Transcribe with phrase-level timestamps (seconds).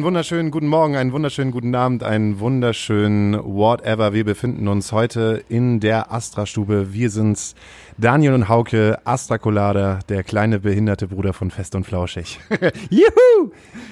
[0.00, 4.14] Einen wunderschönen guten Morgen, einen wunderschönen guten Abend, einen wunderschönen whatever.
[4.14, 6.94] Wir befinden uns heute in der Astra-Stube.
[6.94, 7.54] Wir sind's,
[7.98, 12.40] Daniel und Hauke, Astra Colada, der kleine behinderte Bruder von Fest und Flauschig.
[12.88, 13.50] Juhu!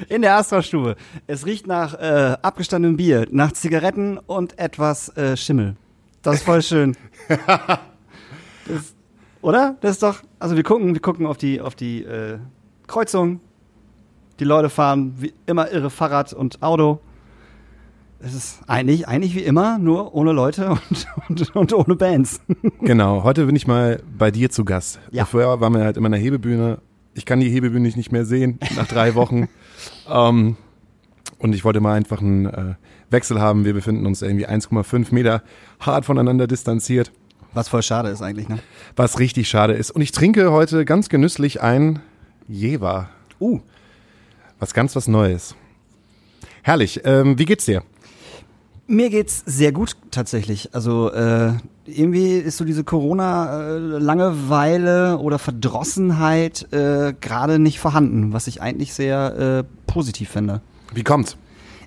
[0.08, 0.96] In der Astra-Stube.
[1.26, 5.76] Es riecht nach äh, abgestandenem Bier, nach Zigaretten und etwas äh, Schimmel.
[6.22, 6.96] Das ist voll schön.
[8.66, 8.94] Das,
[9.42, 9.76] oder?
[9.82, 10.22] Das ist doch.
[10.38, 12.38] Also wir gucken, wir gucken auf die, auf die äh,
[12.86, 13.40] Kreuzung.
[14.40, 17.00] Die Leute fahren wie immer irre Fahrrad und Auto.
[18.20, 22.40] Es ist eigentlich, eigentlich wie immer, nur ohne Leute und, und, und ohne Bands.
[22.80, 25.00] genau, heute bin ich mal bei dir zu Gast.
[25.10, 25.24] Ja.
[25.24, 26.78] Vorher waren wir halt immer in der Hebebühne.
[27.14, 29.48] Ich kann die Hebebühne nicht mehr sehen nach drei Wochen.
[30.08, 30.56] ähm,
[31.38, 32.74] und ich wollte mal einfach einen äh,
[33.10, 33.64] Wechsel haben.
[33.64, 35.42] Wir befinden uns irgendwie 1,5 Meter
[35.80, 37.12] hart voneinander distanziert.
[37.54, 38.58] Was voll schade ist eigentlich, ne?
[38.94, 39.90] Was richtig schade ist.
[39.90, 42.00] Und ich trinke heute ganz genüsslich ein
[42.46, 43.08] Jever.
[43.40, 43.60] Uh.
[44.58, 45.54] Was ganz was Neues.
[46.62, 47.02] Herrlich.
[47.04, 47.82] Ähm, wie geht's dir?
[48.86, 50.74] Mir geht's sehr gut tatsächlich.
[50.74, 51.52] Also äh,
[51.84, 59.36] irgendwie ist so diese Corona-Langeweile oder Verdrossenheit äh, gerade nicht vorhanden, was ich eigentlich sehr
[59.36, 60.62] äh, positiv finde.
[60.94, 61.36] Wie kommt's?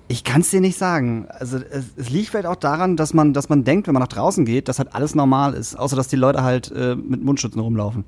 [0.08, 1.26] Ich kann es dir nicht sagen.
[1.28, 4.08] Also es, es liegt vielleicht auch daran, dass man, dass man denkt, wenn man nach
[4.08, 7.60] draußen geht, dass halt alles normal ist, außer dass die Leute halt äh, mit Mundschützen
[7.60, 8.04] rumlaufen.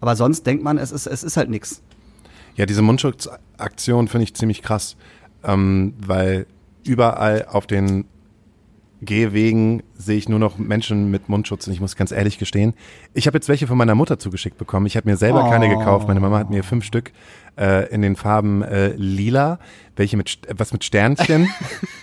[0.00, 1.82] Aber sonst denkt man, es ist, es ist halt nichts.
[2.58, 4.96] Ja, diese Mundschutzaktion finde ich ziemlich krass,
[5.44, 6.46] ähm, weil
[6.84, 8.04] überall auf den
[9.00, 12.74] Gehwegen sehe ich nur noch Menschen mit Mundschutz und ich muss ganz ehrlich gestehen,
[13.14, 14.86] ich habe jetzt welche von meiner Mutter zugeschickt bekommen.
[14.86, 15.50] Ich habe mir selber Oh.
[15.50, 16.08] keine gekauft.
[16.08, 17.12] Meine Mama hat mir fünf Stück
[17.56, 19.60] äh, in den Farben äh, lila,
[19.94, 21.48] welche mit was mit Sternchen.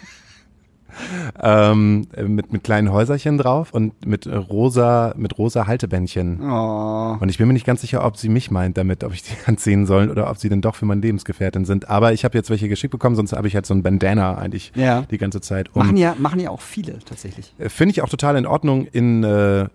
[1.41, 6.39] ähm, äh, mit, mit kleinen Häuserchen drauf und mit äh, rosa, mit rosa Haltebändchen.
[6.41, 7.17] Oh.
[7.19, 9.33] Und ich bin mir nicht ganz sicher, ob sie mich meint damit, ob ich die
[9.45, 11.89] anziehen soll oder ob sie denn doch für meine Lebensgefährtin sind.
[11.89, 14.71] Aber ich habe jetzt welche geschickt bekommen, sonst habe ich halt so ein Bandana eigentlich
[14.75, 15.01] Ja.
[15.09, 15.75] die ganze Zeit.
[15.75, 17.53] Machen Um, ja, machen ja auch viele tatsächlich.
[17.57, 19.67] Äh, Finde ich auch total in Ordnung in äh,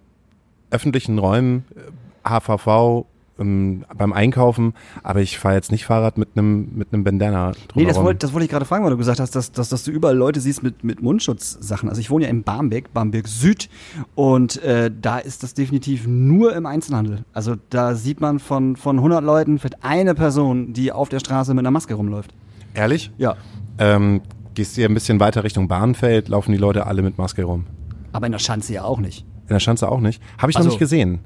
[0.71, 3.07] öffentlichen Räumen, äh, HVV,
[3.41, 7.67] ähm, beim Einkaufen, aber ich fahre jetzt nicht Fahrrad mit einem mit einem Bandana drumherum.
[7.75, 9.85] Nee, das wollte das wollte ich gerade fragen, weil du gesagt hast, dass, dass, dass
[9.85, 11.89] du überall Leute siehst mit, mit Mundschutzsachen.
[11.89, 13.69] Also ich wohne ja in Barmbek, Barmbek Süd,
[14.15, 17.25] und äh, da ist das definitiv nur im Einzelhandel.
[17.33, 21.55] Also da sieht man von, von 100 Leuten vielleicht eine Person, die auf der Straße
[21.55, 22.33] mit einer Maske rumläuft.
[22.75, 23.11] Ehrlich?
[23.19, 23.37] Ja.
[23.79, 24.21] Ähm,
[24.55, 27.67] gehst du hier ein bisschen weiter Richtung Bahnfeld, laufen die Leute alle mit Maske rum.
[28.13, 29.25] Aber in der Schanze ja auch nicht.
[29.49, 30.23] In der Schanze auch nicht.
[30.39, 31.21] Habe ich noch Also- nicht gesehen.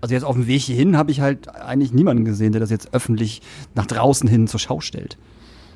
[0.00, 2.92] Also jetzt auf dem Weg hierhin habe ich halt eigentlich niemanden gesehen, der das jetzt
[2.92, 3.42] öffentlich
[3.74, 5.16] nach draußen hin zur Schau stellt.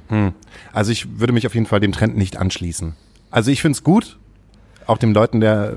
[0.08, 0.32] Hm.
[0.72, 2.94] Also ich würde mich auf jeden Fall dem Trend nicht anschließen.
[3.30, 4.18] Also ich finde es gut,
[4.86, 5.76] auch den Leuten, der,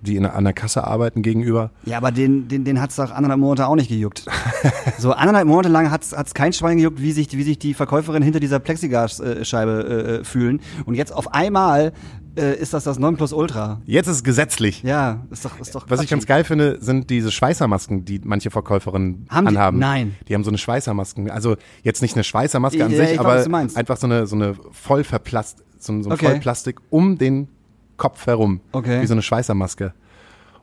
[0.00, 1.70] die in, an der Kasse arbeiten gegenüber.
[1.84, 4.24] Ja, aber den, den, den hat's doch anderthalb Monate auch nicht gejuckt.
[4.98, 8.22] so anderthalb Monate lang hat's hat's kein Schwein gejuckt, wie sich, wie sich die Verkäuferin
[8.22, 10.60] hinter dieser Plexiglasscheibe äh, fühlen.
[10.86, 11.90] Und jetzt auf einmal äh,
[12.36, 13.80] ist das das Nonplusultra.
[13.84, 14.82] Jetzt ist es gesetzlich.
[14.82, 18.50] Ja, ist doch, ist doch Was ich ganz geil finde, sind diese Schweißermasken, die manche
[18.50, 19.56] Verkäuferinnen Haben die?
[19.56, 19.78] anhaben.
[19.78, 20.14] Nein.
[20.28, 21.30] Die haben so eine Schweißermasken.
[21.30, 23.76] Also jetzt nicht eine Schweißermaske an sich, ich weiß, aber meinst.
[23.76, 26.26] einfach so eine, so eine voll verplast, so, ein- so ein Okay.
[26.26, 27.48] Vollplastik um den
[27.96, 28.60] Kopf herum.
[28.72, 29.02] Okay.
[29.02, 29.92] Wie so eine Schweißermaske.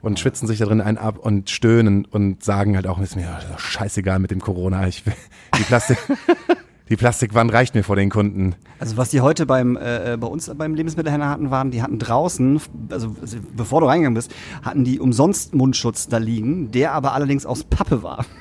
[0.02, 3.40] Und schwitzen sich da drin einen ab und stöhnen und sagen halt auch, ist mir
[3.58, 4.88] scheißegal mit dem Corona.
[4.88, 5.14] Ich will,
[5.58, 5.98] die Plastik,
[6.90, 8.56] die Plastikwand reicht mir vor den Kunden.
[8.80, 12.00] Also was die heute beim äh, äh, bei uns beim Lebensmittelhändler hatten, waren, die hatten
[12.00, 17.14] draußen, also also bevor du reingegangen bist, hatten die umsonst Mundschutz da liegen, der aber
[17.14, 18.26] allerdings aus Pappe war.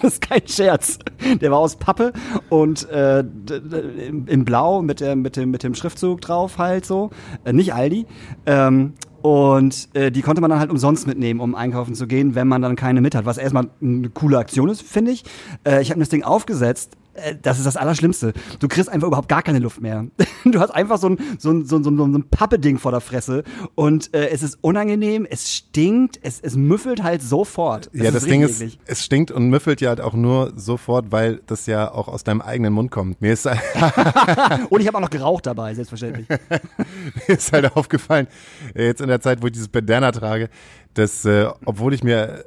[0.00, 0.98] Das ist kein Scherz.
[1.40, 2.12] Der war aus Pappe
[2.50, 7.10] und äh, in Blau mit, der, mit, dem, mit dem Schriftzug drauf halt so.
[7.44, 8.06] Äh, nicht Aldi.
[8.44, 8.92] Ähm,
[9.22, 12.62] und äh, die konnte man dann halt umsonst mitnehmen, um einkaufen zu gehen, wenn man
[12.62, 13.24] dann keine mit hat.
[13.24, 15.24] Was erstmal eine coole Aktion ist, finde ich.
[15.64, 16.96] Äh, ich habe mir das Ding aufgesetzt.
[17.16, 18.32] Äh, das ist das Allerschlimmste.
[18.60, 20.06] Du kriegst einfach überhaupt gar keine Luft mehr.
[20.44, 22.92] Du hast einfach so ein, so ein, so ein, so ein, so ein Pappe-Ding vor
[22.92, 23.42] der Fresse
[23.74, 27.90] und äh, es ist unangenehm, es stinkt, es, es müffelt halt sofort.
[27.92, 28.78] Es ja, das Ding ist, eklig.
[28.86, 32.40] es stinkt und müffelt ja halt auch nur sofort, weil das ja auch aus deinem
[32.42, 33.20] eigenen Mund kommt.
[33.20, 33.46] Mir ist,
[34.70, 36.28] Und ich habe auch noch geraucht dabei, selbstverständlich.
[37.28, 38.28] mir ist halt aufgefallen,
[38.74, 40.48] äh, jetzt in der Zeit, wo ich dieses Bandana trage,
[40.94, 42.44] dass, äh, obwohl ich mir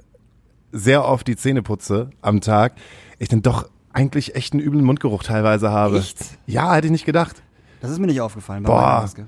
[0.72, 2.74] sehr oft die Zähne putze am Tag,
[3.18, 3.70] ich dann doch
[4.00, 6.00] eigentlich echt einen üblen Mundgeruch teilweise habe.
[6.00, 6.18] Echt?
[6.48, 7.44] Ja, hätte ich nicht gedacht.
[7.82, 9.02] Das ist mir nicht aufgefallen bei Boah.
[9.02, 9.28] Maske.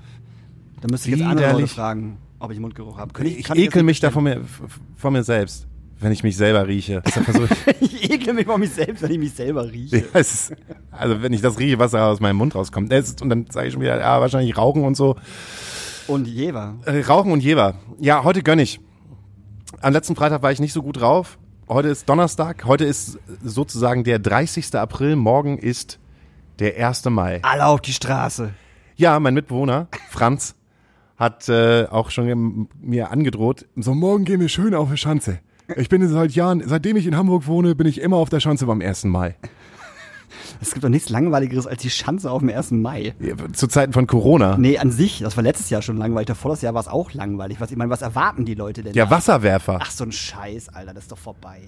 [0.80, 3.12] Da müsste ich jetzt andere Leute fragen, ob ich Mundgeruch habe.
[3.12, 4.40] Kann Ich, kann jetzt ekel mich da von mir,
[4.96, 5.66] von mir selbst,
[6.00, 7.02] wenn ich mich selber rieche.
[7.80, 10.04] Ich, Ich ekle mich vor mich selbst, wenn ich mich selber rieche.
[10.12, 10.54] Ja, ist,
[10.90, 12.92] also wenn ich das rieche, was da aus meinem Mund rauskommt.
[12.92, 15.16] Und dann sage ich schon wieder, ja, wahrscheinlich Rauchen und so.
[16.08, 16.76] Und Jever.
[16.86, 17.74] Äh, Rauchen und Jever.
[18.00, 18.80] Ja, heute gönn ich.
[19.82, 21.38] Am letzten Freitag war ich nicht so gut drauf.
[21.72, 22.66] Heute ist Donnerstag.
[22.66, 24.74] Heute ist sozusagen der 30.
[24.74, 25.16] April.
[25.16, 25.98] Morgen ist
[26.58, 27.06] Der 1.
[27.06, 27.40] Mai.
[27.44, 28.52] Alle auf die Straße.
[28.96, 30.54] Ja, mein Mitbewohner, Franz,
[31.16, 35.38] hat äh, auch schon mir angedroht, so morgen gehen wir schön auf die Schanze.
[35.76, 38.66] Ich bin seit Jahren, seitdem ich in Hamburg wohne, bin ich immer auf der Schanze
[38.66, 39.04] beim 1.
[39.04, 39.36] Mai.
[40.60, 42.72] Es gibt doch nichts Langweiligeres als die Schanze auf dem 1.
[42.72, 43.14] Mai.
[43.20, 44.56] Ja, Zu Zeiten von Corona.
[44.58, 46.26] Nee, an sich, das war letztes Jahr schon langweilig.
[46.26, 47.60] Davor das Jahr war es auch langweilig.
[47.60, 48.94] Was, ich meine, was erwarten die Leute denn?
[48.94, 49.10] Ja, da?
[49.10, 49.78] Wasserwerfer.
[49.80, 51.60] Ach, so ein Scheiß, Alter, das ist doch vorbei.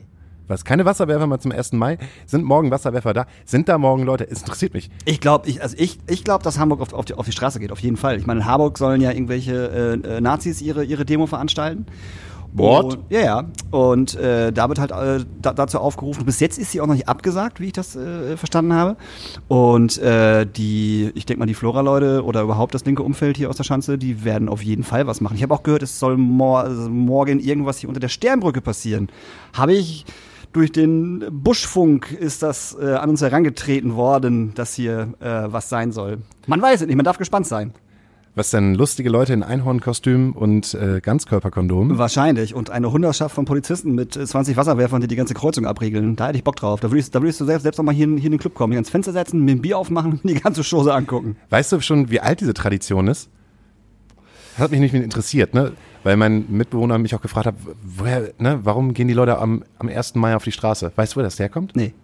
[0.47, 1.73] Was, keine Wasserwerfer mal zum 1.
[1.73, 1.97] Mai?
[2.27, 3.27] Sind morgen Wasserwerfer da?
[3.47, 4.29] Sind da morgen Leute?
[4.31, 4.91] Es interessiert mich.
[5.07, 7.61] Ich glaube, ich, also ich, ich glaube, dass Hamburg auf, auf, die, auf die Straße
[7.61, 8.19] geht, auf jeden Fall.
[8.19, 11.87] Ich meine, in Hamburg sollen ja irgendwelche äh, äh, Nazis ihre, ihre Demo veranstalten.
[12.55, 12.85] What?
[12.85, 13.45] Und, ja, ja.
[13.73, 16.25] Und äh, da wird halt äh, da, dazu aufgerufen.
[16.25, 18.97] Bis jetzt ist sie auch noch nicht abgesagt, wie ich das äh, verstanden habe.
[19.49, 23.57] Und äh, die, ich denke mal, die Flora-Leute oder überhaupt das linke Umfeld hier aus
[23.57, 25.37] der Schanze, die werden auf jeden Fall was machen.
[25.37, 29.09] Ich habe auch gehört, es soll mor morgen irgendwas hier unter der Sternbrücke passieren.
[29.53, 30.07] Habe ich
[30.53, 35.91] durch den Buschfunk ist das äh, an uns herangetreten worden, dass hier äh, was sein
[35.91, 36.19] soll.
[36.47, 37.75] Man weiß es nicht, man darf gespannt sein.
[38.37, 41.99] Was denn lustige Leute in Einhornkostüm und äh, Ganzkörperkondom?
[41.99, 42.53] Wahrscheinlich.
[42.55, 46.17] Und eine Hundertschaft von Polizisten mit äh, 20 Wasserwerfern, die die ganze Kreuzung abriegeln.
[46.17, 46.81] Da hätte ich Bock drauf.
[46.81, 48.55] Da würdest, da würdest du selbst, selbst noch mal hier, in- hier in den Club
[48.55, 51.37] kommen, hier ans Fenster setzen, mir ein Bier aufmachen und die ganze Chose angucken.
[51.51, 53.29] Weißt du schon, wie alt diese Tradition ist?
[54.57, 55.73] Das hat mich nicht interessiert, ne?
[56.03, 57.55] Weil mein Mitbewohner mich auch gefragt hat,
[57.85, 60.17] woher, ne, warum gehen die Leute am, am 1.
[60.17, 60.93] Mai auf die Straße?
[60.97, 61.75] Weißt du, wo das herkommt?
[61.77, 61.95] Nee.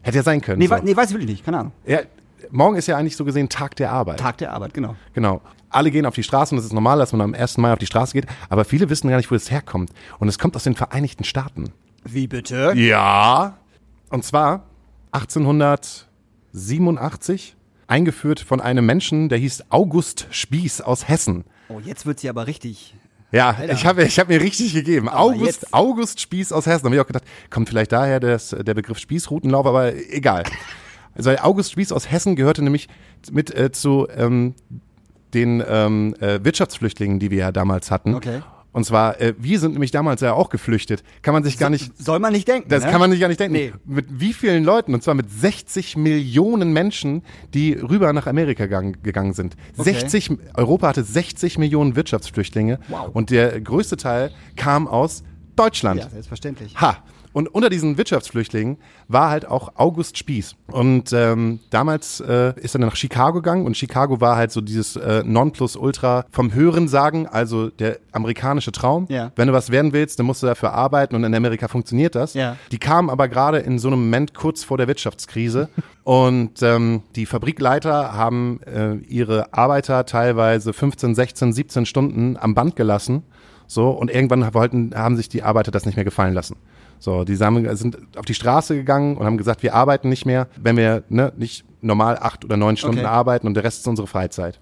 [0.00, 0.58] Hätte ja sein können.
[0.58, 0.76] Nee, so.
[0.82, 1.44] nee weiß ich wirklich nicht.
[1.44, 1.72] Keine Ahnung.
[1.86, 2.00] Ja,
[2.50, 4.18] morgen ist ja eigentlich so gesehen Tag der Arbeit.
[4.20, 4.96] Tag der Arbeit, genau.
[5.14, 5.40] Genau.
[5.70, 7.56] Alle gehen auf die Straße und es ist normal, dass man am 1.
[7.58, 9.90] Mai auf die Straße geht, aber viele wissen gar nicht, wo es herkommt.
[10.18, 11.72] Und es kommt aus den Vereinigten Staaten.
[12.04, 12.72] Wie bitte?
[12.76, 13.56] Ja.
[14.10, 14.64] Und zwar
[16.52, 17.56] 1887,
[17.86, 21.44] eingeführt von einem Menschen, der hieß August Spieß aus Hessen.
[21.68, 22.94] Oh, jetzt wird sie aber richtig.
[23.30, 23.72] Ja, Alter.
[23.72, 25.08] ich habe ich hab mir richtig gegeben.
[25.08, 26.82] Aber August, jetzt- August Spieß aus Hessen.
[26.82, 30.44] Da habe ich auch gedacht, kommt vielleicht daher das, der Begriff Spießrutenlauf, aber egal.
[31.14, 32.88] Also August Spieß aus Hessen gehörte nämlich
[33.30, 34.54] mit äh, zu ähm,
[35.34, 38.14] den ähm, äh, Wirtschaftsflüchtlingen, die wir ja damals hatten.
[38.14, 38.42] Okay.
[38.72, 41.02] Und zwar, äh, wir sind nämlich damals ja auch geflüchtet.
[41.20, 42.70] Kann man sich gar nicht, Soll man nicht denken.
[42.70, 42.90] das ne?
[42.90, 43.52] kann man sich gar nicht denken.
[43.52, 43.72] Nee.
[43.84, 44.94] Mit wie vielen Leuten?
[44.94, 47.22] Und zwar mit 60 Millionen Menschen,
[47.52, 49.56] die rüber nach Amerika gang, gegangen sind.
[49.76, 49.92] Okay.
[49.92, 52.78] 60, Europa hatte 60 Millionen Wirtschaftsflüchtlinge.
[52.88, 53.10] Wow.
[53.12, 55.22] Und der größte Teil kam aus
[55.54, 56.00] Deutschland.
[56.00, 56.74] Ja, selbstverständlich.
[56.80, 56.96] Ha!
[57.32, 60.56] Und unter diesen Wirtschaftsflüchtlingen war halt auch August Spieß.
[60.68, 64.60] Und ähm, damals äh, ist er dann nach Chicago gegangen und Chicago war halt so
[64.60, 69.06] dieses äh, Nonplusultra vom Hörensagen, also der amerikanische Traum.
[69.08, 69.32] Ja.
[69.36, 72.34] Wenn du was werden willst, dann musst du dafür arbeiten und in Amerika funktioniert das.
[72.34, 72.56] Ja.
[72.70, 75.68] Die kamen aber gerade in so einem Moment kurz vor der Wirtschaftskrise
[76.04, 82.76] und ähm, die Fabrikleiter haben äh, ihre Arbeiter teilweise 15, 16, 17 Stunden am Band
[82.76, 83.22] gelassen.
[83.66, 86.56] So, und irgendwann wollten, haben sich die Arbeiter das nicht mehr gefallen lassen.
[87.02, 90.46] So, die haben, sind auf die Straße gegangen und haben gesagt, wir arbeiten nicht mehr,
[90.56, 93.08] wenn wir ne, nicht normal acht oder neun Stunden Okay.
[93.08, 94.60] arbeiten und der Rest ist unsere Freizeit.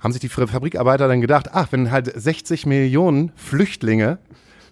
[0.00, 4.16] Haben sich die Fabrikarbeiter dann gedacht, ach, wenn halt 60 Millionen Flüchtlinge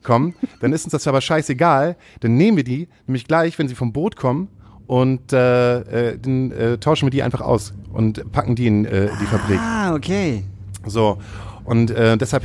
[0.03, 3.75] kommen, dann ist uns das aber scheißegal, dann nehmen wir die nämlich gleich, wenn sie
[3.75, 4.49] vom Boot kommen
[4.87, 9.11] und äh, äh, dann äh, tauschen wir die einfach aus und packen die in äh,
[9.21, 9.61] die Fabrik.
[9.61, 10.43] Ah, okay.
[10.87, 11.19] So,
[11.65, 12.45] und äh, deshalb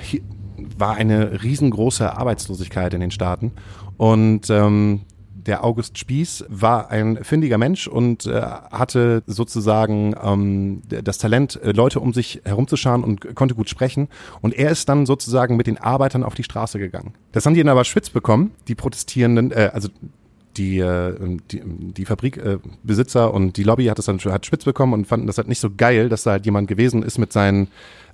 [0.77, 3.51] war eine riesengroße Arbeitslosigkeit in den Staaten.
[4.01, 11.19] Und ähm, der August Spieß war ein findiger Mensch und äh, hatte sozusagen ähm, das
[11.19, 14.07] Talent, äh, Leute um sich herumzuscharen und konnte gut sprechen.
[14.41, 17.13] Und er ist dann sozusagen mit den Arbeitern auf die Straße gegangen.
[17.31, 19.89] Das haben die dann aber spitz bekommen, die Protestierenden, äh, also
[20.57, 24.93] die, äh, die, die Fabrikbesitzer äh, und die Lobby hat das dann hat spitz bekommen
[24.93, 27.67] und fanden das halt nicht so geil, dass da halt jemand gewesen ist mit seinen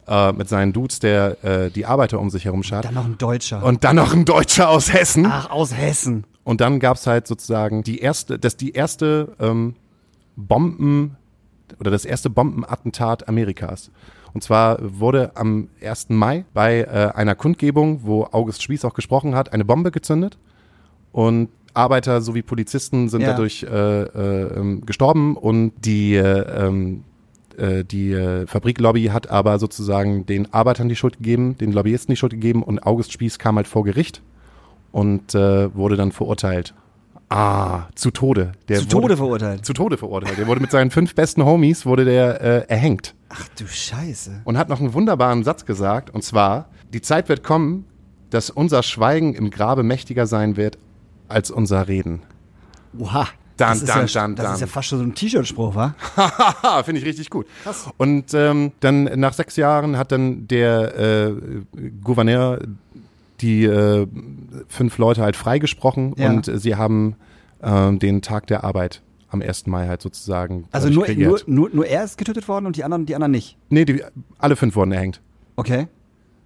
[0.07, 2.85] äh, mit seinen Dudes, der äh, die Arbeiter um sich herum schart.
[2.85, 3.63] Dann noch ein Deutscher.
[3.63, 5.25] Und dann noch ein Deutscher aus Hessen.
[5.27, 6.25] Ach, aus Hessen.
[6.43, 9.75] Und dann gab's halt sozusagen die erste, das die erste ähm,
[10.35, 11.17] Bomben
[11.79, 13.91] oder das erste Bombenattentat Amerikas.
[14.33, 16.09] Und zwar wurde am 1.
[16.09, 20.37] Mai bei äh, einer Kundgebung, wo August Spieß auch gesprochen hat, eine Bombe gezündet
[21.11, 23.29] und Arbeiter sowie Polizisten sind Ja.
[23.31, 23.67] dadurch äh,
[24.03, 26.15] äh, ähm, gestorben und die
[27.57, 32.17] äh, die äh, Fabriklobby hat aber sozusagen den Arbeitern die Schuld gegeben, den Lobbyisten die
[32.17, 34.21] Schuld gegeben und August Spieß kam halt vor Gericht
[34.91, 36.73] und äh, wurde dann verurteilt.
[37.29, 38.53] Ah, zu Tode.
[38.69, 39.65] Der Zu wurde, Tode verurteilt.
[39.65, 40.37] Zu Tode verurteilt.
[40.37, 44.41] Der wurde mit seinen fünf besten Homies wurde der äh, erhängt Ach du Scheiße.
[44.45, 47.85] und hat noch einen wunderbaren Satz gesagt und zwar: Die Zeit wird kommen,
[48.29, 50.77] dass unser Schweigen im Grabe mächtiger sein wird
[51.27, 52.21] als unser Reden.
[52.97, 53.27] Oha.
[53.57, 54.53] Dann, das ist dann, ja, dann, Das dann.
[54.55, 55.95] ist ja fast schon so ein T-Shirt-Spruch, wa?
[56.15, 57.47] Haha, finde ich richtig gut.
[57.97, 61.33] Und ähm, dann nach sechs Jahren hat dann der äh,
[62.03, 62.59] Gouverneur
[63.41, 64.07] die äh,
[64.67, 66.29] fünf Leute halt freigesprochen Ja.
[66.29, 67.15] und sie haben
[67.61, 69.67] ähm, den Tag der Arbeit am 1.
[69.67, 70.67] Mai halt sozusagen.
[70.71, 73.57] Also nur, nur, nur, nur er ist getötet worden und die anderen, die anderen nicht.
[73.69, 74.01] Nee, die,
[74.39, 75.21] alle fünf wurden erhängt.
[75.55, 75.87] Okay.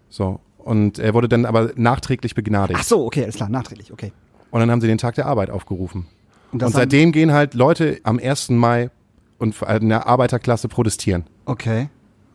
[0.09, 0.39] So.
[0.57, 2.79] Und er wurde dann aber nachträglich begnadigt.
[2.81, 4.11] Ach so, okay, alles klar, nachträglich, okay.
[4.51, 6.07] Und dann haben sie den Tag der Arbeit aufgerufen.
[6.51, 8.49] Und, Und, das seitdem gehen halt Leute am 1.
[8.49, 8.89] Mai
[9.37, 11.23] und in der Arbeiterklasse protestieren.
[11.45, 11.89] Okay.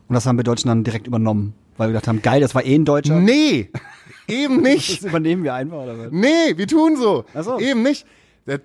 [0.07, 2.63] Und das haben wir Deutschen dann direkt übernommen, weil wir gedacht haben, geil, das war
[2.65, 3.19] eh ein Deutscher.
[3.19, 3.69] Nee,
[4.27, 5.03] eben Das nicht.
[5.03, 6.07] übernehmen wir einfach, oder was?
[6.11, 7.25] Nee, wir tun so.
[7.33, 7.59] Ach so.
[7.59, 8.05] Eben nicht.
[8.47, 8.61] Der-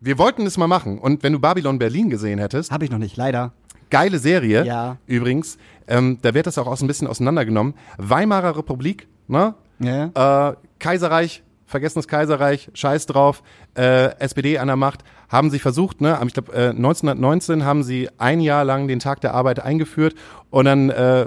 [0.00, 0.98] Wir wollten es mal machen.
[0.98, 3.52] Und wenn du Babylon Berlin gesehen hättest, Habe ich noch nicht, leider.
[3.90, 4.96] geile Serie, Ja.
[5.06, 7.74] übrigens, ähm, da wird das auch aus ein bisschen auseinandergenommen.
[7.98, 9.54] Weimarer Republik, ne?
[9.78, 10.50] Ja.
[10.50, 13.42] Äh, Kaiserreich, vergessenes Kaiserreich, scheiß drauf,
[13.76, 18.08] äh, SPD an der Macht, haben sie versucht, ne, ich glaube äh, 1919 haben sie
[18.18, 20.14] ein Jahr lang den Tag der Arbeit eingeführt
[20.50, 21.26] und dann äh,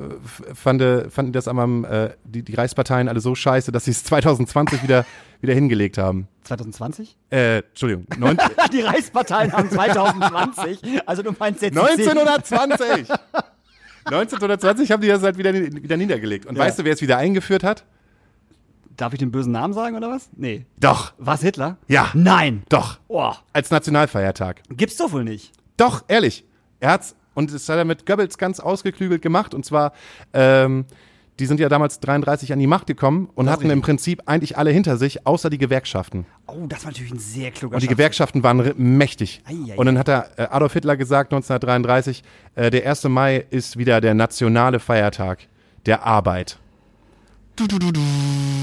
[0.54, 4.84] fand, fanden das am, äh, die, die Reichsparteien alle so scheiße, dass sie es 2020
[4.84, 5.06] wieder,
[5.42, 6.28] wieder hingelegt haben.
[6.44, 7.18] 2020?
[7.32, 8.06] Äh, Entschuldigung,
[8.72, 10.80] Die Reichsparteien haben 2020.
[11.08, 13.10] Also du meinst jetzt die 1920!
[14.06, 16.46] 1920 haben die das halt wieder, wieder niedergelegt.
[16.46, 16.64] Und Ja.
[16.64, 17.84] weißt du, wer es wieder eingeführt hat?
[18.98, 20.30] Darf ich den bösen Namen sagen oder was?
[20.36, 20.66] Nee.
[20.80, 21.78] Doch, Was Hitler?
[21.88, 22.10] Ja.
[22.14, 22.64] Nein.
[22.70, 24.62] doch, Oh, als Nationalfeiertag.
[24.70, 25.52] gibt's doch wohl nicht.
[25.78, 26.46] Doch, ehrlich.
[26.80, 29.54] Er hat's, und das hat er mit Goebbels ganz ausgeklügelt gemacht.
[29.54, 29.92] Und zwar,
[30.34, 30.86] ähm,
[31.40, 34.22] die sind ja damals 33 an die Macht gekommen und Das hatten ist im Prinzip
[34.26, 36.26] eigentlich alle hinter sich, außer die Gewerkschaften.
[36.48, 37.88] Oh, das war natürlich ein sehr kluger Und die.
[37.88, 39.42] Gewerkschaften waren mächtig.
[39.46, 42.24] Ei, ei, und dann hat er äh, Adolf Hitler gesagt, 1933,
[42.56, 43.04] äh, der 1.
[43.06, 45.40] Mai ist wieder der nationale Feiertag
[45.86, 46.58] der Arbeit.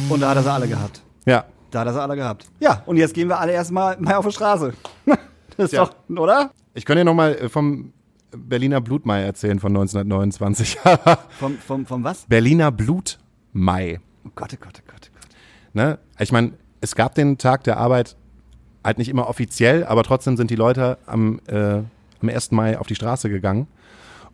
[0.08, 1.02] Und da hat er sie alle gehabt.
[1.24, 1.44] Ja.
[1.70, 2.46] Da hat er sie alle gehabt.
[2.60, 4.72] Ja, und jetzt gehen wir alle erstmal mal auf die Straße.
[5.58, 5.84] Das ist Ja.
[5.84, 6.50] doch, oder?
[6.72, 7.92] Ich könnte dir nochmal äh, vom
[8.34, 10.78] Berliner Blutmai erzählen von 1929.
[11.38, 12.24] Vom, vom, vom was?
[12.24, 14.00] Berliner Blutmai.
[14.24, 15.28] Oh Gott, oh Gott, oh Gott, oh Gott.
[15.74, 15.98] Ne?
[16.18, 18.16] Ich meine, es gab den Tag der Arbeit
[18.82, 21.82] halt nicht immer offiziell, aber trotzdem sind die Leute am, äh,
[22.22, 22.52] am 1.
[22.52, 23.66] Mai auf die Straße gegangen.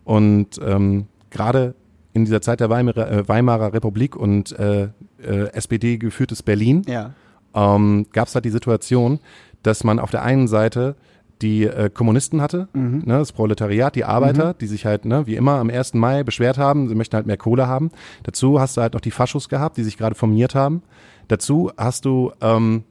[0.05, 1.75] Und ähm, gerade
[2.13, 4.89] in dieser Zeit der Weimarer, äh, Weimarer Republik und äh,
[5.21, 7.13] äh, SPD geführtes Berlin Ja.
[7.53, 9.19] ähm, gab es halt die Situation,
[9.63, 10.95] dass man auf der einen Seite
[11.41, 13.03] die äh, Kommunisten hatte, Mhm.
[13.05, 15.93] ne, das Proletariat, die Arbeiter, die sich halt, ne, wie immer am 1.
[15.93, 17.91] Mai beschwert haben, sie möchten halt mehr Kohle haben.
[18.23, 20.81] Dazu hast du halt noch die Faschos gehabt, die sich gerade formiert haben.
[21.29, 22.83] Dazu hast du ähm,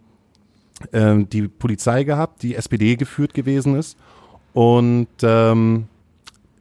[0.92, 3.98] ähm, die Polizei gehabt, die SPD geführt gewesen ist.
[4.54, 5.86] Und ähm,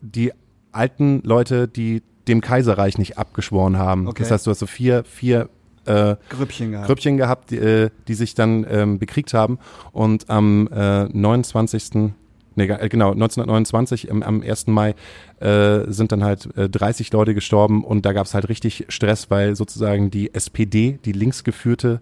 [0.02, 0.34] die
[0.74, 4.08] alten Leute, die dem Kaiserreich nicht abgeschworen haben.
[4.08, 4.24] Okay.
[4.24, 5.50] Das heißt, du hast so vier, vier
[5.86, 6.88] äh, Grüppchen gehabt.
[6.88, 9.60] Grüppchen gehabt, die, äh, die sich dann ähm, bekriegt haben
[9.92, 12.14] und am äh, 29.
[12.56, 14.68] Nee, äh, genau, 1929, im, am 1.
[14.68, 14.96] Mai,
[15.40, 19.30] äh, sind dann halt äh, 30 Leute gestorben und da gab es halt richtig Stress,
[19.30, 22.02] weil sozusagen die SPD, die linksgeführte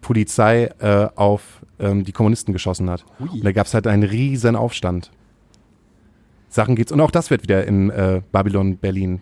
[0.00, 1.42] Polizei, äh, auf
[1.80, 3.04] ähm, die Kommunisten geschossen hat.
[3.18, 3.28] Hui.
[3.28, 5.10] Und da gab es halt einen riesen Aufstand.
[6.48, 6.92] Sachen geht's.
[6.92, 9.20] Und auch das wird wieder in äh, Babylon Berlin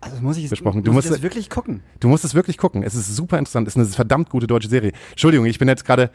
[0.00, 0.84] Also muss ich besprochen.
[0.84, 1.82] Du musst- das wirklich gucken.
[2.00, 2.82] Du musst es wirklich gucken.
[2.82, 3.66] Es ist super interessant.
[3.66, 4.92] Es ist eine verdammt gute deutsche Serie.
[5.10, 6.10] Entschuldigung, ich bin jetzt gerade,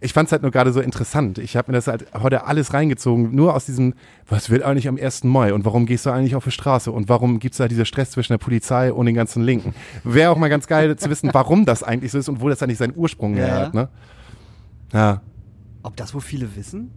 [0.00, 1.38] ich fand es halt nur gerade so interessant.
[1.38, 3.94] Ich habe mir das halt heute alles reingezogen, nur aus diesem,
[4.28, 5.22] was wird eigentlich am 1.
[5.24, 8.10] Mai und warum gehst du eigentlich auf die Straße und warum gibt's da diese Stress
[8.10, 9.72] zwischen der Polizei und den ganzen Linken?
[10.02, 12.60] Wäre auch mal ganz geil zu wissen, warum das eigentlich so ist und wo das
[12.62, 13.74] eigentlich seinen Ursprung Ja, her hat.
[13.74, 13.88] Ne?
[14.92, 15.22] Ja.
[15.84, 16.90] Ob das wohl viele wissen?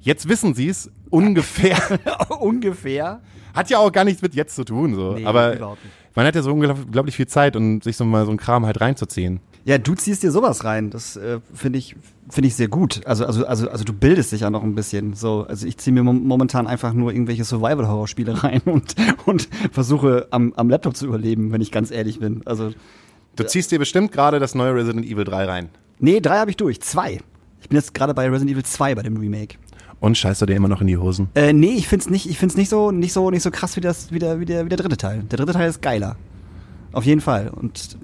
[0.00, 1.78] Jetzt wissen sie es ungefähr.
[2.40, 3.20] Ungefähr.
[3.54, 4.94] Hat ja auch gar nichts mit jetzt zu tun.
[4.94, 5.12] So.
[5.12, 5.76] Nee, Aber
[6.14, 8.80] man hat ja so unglaublich viel Zeit, um sich so mal so einen Kram halt
[8.80, 9.40] reinzuziehen.
[9.64, 10.90] Ja, du ziehst dir sowas rein.
[10.90, 11.96] Das äh, finde ich,
[12.28, 13.00] finde ich sehr gut.
[13.06, 15.14] Also, also, also, also du bildest dich ja noch ein bisschen.
[15.14, 18.94] So, also ich ziehe mir mom- momentan einfach nur irgendwelche Survival-Horror-Spiele rein und,
[19.24, 22.42] und versuche am, am Laptop zu überleben, wenn ich ganz ehrlich bin.
[22.44, 22.72] Also,
[23.36, 25.68] Du ziehst dir bestimmt gerade das neue Resident Evil 3 rein.
[25.98, 26.80] nee, drei habe ich durch.
[26.82, 27.20] Zwei.
[27.60, 29.56] Ich bin jetzt gerade bei Resident Evil 2 bei dem Remake.
[30.00, 31.28] Und scheißt du dir immer noch in die Hosen?
[31.34, 33.80] Äh, nee, ich find's nicht, ich find's nicht so, nicht so, nicht so krass wie
[33.80, 35.22] das, wie der, wie der, wie der dritte Teil.
[35.30, 36.16] Der dritte Teil ist geiler.
[36.92, 37.48] Auf jeden Fall.
[37.50, 37.96] Und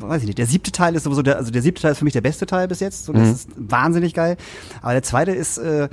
[0.00, 0.38] weiß ich nicht.
[0.38, 2.46] Der siebte Teil ist sowieso der, also der siebte Teil ist für mich der beste
[2.46, 3.04] Teil bis jetzt.
[3.04, 3.32] So, das Mhm.
[3.34, 4.36] ist wahnsinnig geil.
[4.82, 5.88] Aber der zweite ist, äh,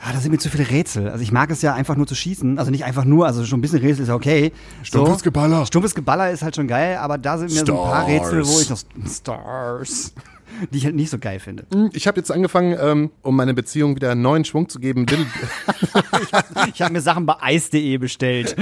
[0.00, 1.08] ah, da sind mir zu viele Rätsel.
[1.08, 2.58] Also ich mag es ja einfach nur zu schießen.
[2.58, 4.52] Also nicht einfach nur, also schon ein bisschen Rätsel ist ja okay.
[4.82, 5.66] Stumpfes Geballer.
[5.66, 8.08] Stumpfes Geballer ist halt schon geil, aber da sind mir so ein paar Stars.
[8.08, 10.12] Rätsel, wo ich noch Stars,
[10.72, 11.64] die ich halt nicht so geil finde.
[11.92, 15.26] Ich habe jetzt angefangen, ähm, um meine Beziehung wieder einen neuen Schwung zu geben, Little,
[16.74, 18.56] Ich habe mir Sachen bei ice.de bestellt.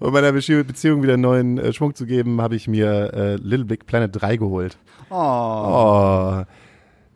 [0.00, 3.34] um meiner Bezie- Beziehung wieder einen neuen äh, Schwung zu geben, habe ich mir äh,
[3.36, 4.76] Little Big Planet 3 geholt.
[5.10, 5.14] Oh.
[5.16, 6.42] Oh.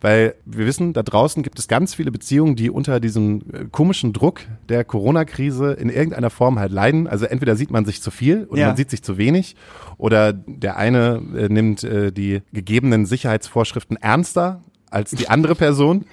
[0.01, 4.13] Weil wir wissen, da draußen gibt es ganz viele Beziehungen, die unter diesem äh, komischen
[4.13, 7.07] Druck der Corona-Krise in irgendeiner Form halt leiden.
[7.07, 8.67] Also entweder sieht man sich zu viel oder Ja.
[8.67, 9.55] man sieht sich zu wenig.
[9.97, 16.05] Oder der eine äh, nimmt äh, die gegebenen Sicherheitsvorschriften ernster als die andere Person.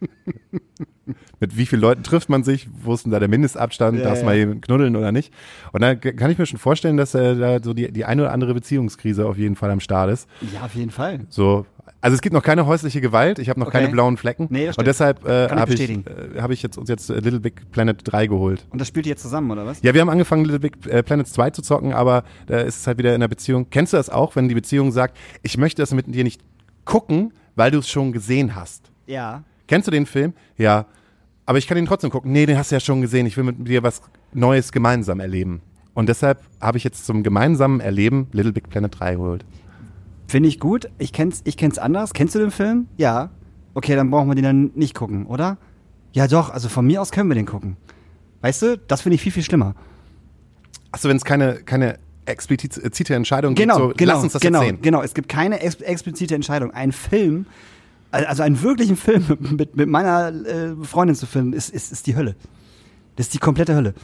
[1.40, 2.68] Mit wie vielen Leuten trifft man sich?
[2.82, 3.98] Wo ist denn da der Mindestabstand?
[3.98, 4.24] Ja, Darf ja.
[4.24, 5.32] man jemanden knuddeln oder nicht?
[5.72, 8.32] Und da kann ich mir schon vorstellen, dass äh, da so die, die eine oder
[8.32, 10.28] andere Beziehungskrise auf jeden Fall am Start ist.
[10.54, 11.20] Ja, auf jeden Fall.
[11.28, 11.66] So,
[12.02, 13.38] also es gibt noch keine häusliche Gewalt.
[13.38, 13.78] Ich habe noch Okay.
[13.78, 14.46] keine blauen Flecken.
[14.50, 14.88] Nee, das und stimmt.
[14.88, 16.02] deshalb äh, habe ich, äh,
[16.40, 18.66] hab ich jetzt, uns jetzt äh, Little Big Planet 3 geholt.
[18.70, 19.82] Und das spielt ihr jetzt zusammen, oder was?
[19.82, 22.86] Ja, wir haben angefangen, Little Big äh, Planet 2 zu zocken, aber da ist es
[22.86, 23.66] halt wieder in der Beziehung.
[23.70, 26.40] Kennst du das auch, wenn die Beziehung sagt, ich möchte das mit dir nicht
[26.84, 28.90] gucken, weil du es schon gesehen hast?
[29.06, 29.44] Ja.
[29.66, 30.32] Kennst du den Film?
[30.56, 30.86] Ja.
[31.50, 32.30] Aber ich kann ihn trotzdem gucken.
[32.30, 33.26] Nee, den hast du ja schon gesehen.
[33.26, 34.02] Ich will mit dir was
[34.32, 35.62] Neues gemeinsam erleben.
[35.94, 39.44] Und deshalb habe ich jetzt zum gemeinsamen Erleben Little Big Planet 3 geholt.
[40.28, 40.88] Finde ich gut.
[40.98, 42.12] Ich kenn's, ich kenn's anders.
[42.12, 42.86] Kennst du den Film?
[42.98, 43.30] Ja.
[43.74, 45.58] Okay, dann brauchen wir den dann nicht gucken, oder?
[46.12, 46.50] Ja, doch.
[46.50, 47.76] Also von mir aus können wir den gucken.
[48.42, 49.74] Weißt du, das finde ich viel, viel schlimmer.
[50.92, 54.60] Achso, wenn es keine, keine explizite Entscheidung Genau, gibt, so, genau, lass uns das genau,
[54.62, 54.82] jetzt sehen.
[54.82, 55.02] genau.
[55.02, 56.70] Es gibt keine ex explizite Entscheidung.
[56.70, 57.46] Ein Film,
[58.10, 62.16] also einen wirklichen Film mit, mit meiner äh, Freundin zu finden, ist, ist, ist die
[62.16, 62.36] Hölle.
[63.16, 63.94] Das ist die komplette Hölle.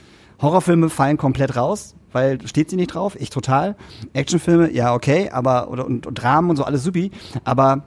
[0.41, 3.17] Horrorfilme fallen komplett raus, weil steht sie nicht drauf.
[3.19, 3.75] Ich total.
[4.13, 7.11] Actionfilme, ja okay, aber oder und, und Dramen und so alles supi.
[7.45, 7.85] Aber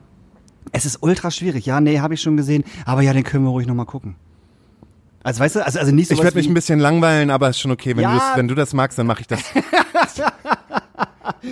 [0.72, 1.66] es ist ultra schwierig.
[1.66, 2.64] Ja, nee, habe ich schon gesehen.
[2.84, 4.16] Aber ja, den können wir ruhig noch mal gucken.
[5.22, 7.60] Also weißt du, also, also nicht so Ich werde mich ein bisschen langweilen, aber ist
[7.60, 7.94] schon okay.
[7.94, 8.12] Wenn, Ja.
[8.12, 9.40] du, das, wenn du das magst, dann mache ich das.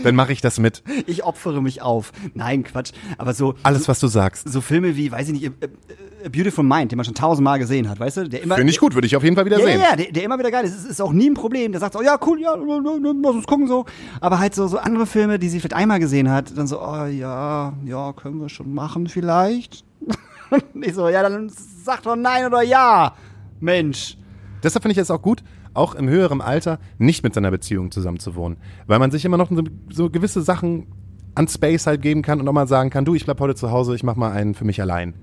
[0.04, 0.82] dann mache ich das mit.
[1.06, 2.12] Ich opfere mich auf.
[2.34, 2.92] Nein, Quatsch.
[3.18, 4.48] Aber so Alles, was du sagst.
[4.48, 7.58] so Filme wie, weiß ich nicht, A, A, A Beautiful Mind, den man schon tausendmal
[7.58, 8.28] gesehen hat, weißt du?
[8.28, 9.80] Der immer, Finde ich gut, würde ich auf jeden Fall wieder Ja, sehen.
[9.80, 10.74] ja, ja, der, der immer wieder geil ist.
[10.76, 11.72] Es ist auch nie ein Problem.
[11.72, 13.84] Der sagt so, ja, cool, ja, lass uns gucken so.
[14.20, 17.04] Aber halt so, so andere Filme, die sie vielleicht einmal gesehen hat, dann so, oh
[17.06, 19.84] ja, ja, können wir schon machen vielleicht.
[20.50, 21.50] Und ich so, ja, dann
[21.84, 23.14] sag doch nein oder ja,
[23.60, 24.16] Mensch.
[24.62, 25.42] Deshalb finde ich es auch gut,
[25.78, 28.58] auch im höheren Alter nicht mit seiner Beziehung zusammen zu wohnen.
[28.86, 30.86] Weil man sich immer noch so, so gewisse Sachen
[31.34, 33.70] an Space halt geben kann und auch mal sagen kann, du, ich bleib heute zu
[33.70, 35.14] Hause, ich mach mal einen für mich allein.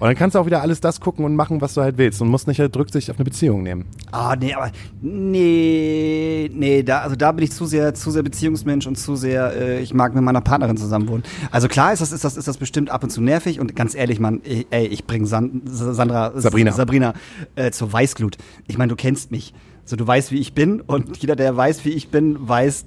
[0.00, 2.20] Und dann kannst du auch wieder alles das gucken und machen, was du halt willst
[2.20, 3.86] und musst nicht halt Rücksicht auf eine Beziehung nehmen.
[4.10, 8.86] Ah, nee, aber nee, nee, da, also da bin ich zu sehr, zu sehr Beziehungsmensch
[8.86, 11.22] und zu sehr, äh, ich mag mit meiner Partnerin zusammenwohnen.
[11.52, 13.94] Also klar ist das, ist das, ist das bestimmt ab und zu nervig und ganz
[13.94, 16.72] ehrlich, Mann, ey, ich bring San Sandra, Sabrina.
[16.72, 17.14] Sabrina
[17.54, 18.36] äh, zur Weißglut.
[18.66, 19.54] Ich meine, du kennst mich.
[19.84, 22.86] So, du weißt, wie ich bin und jeder, der weiß, wie ich bin, weiß,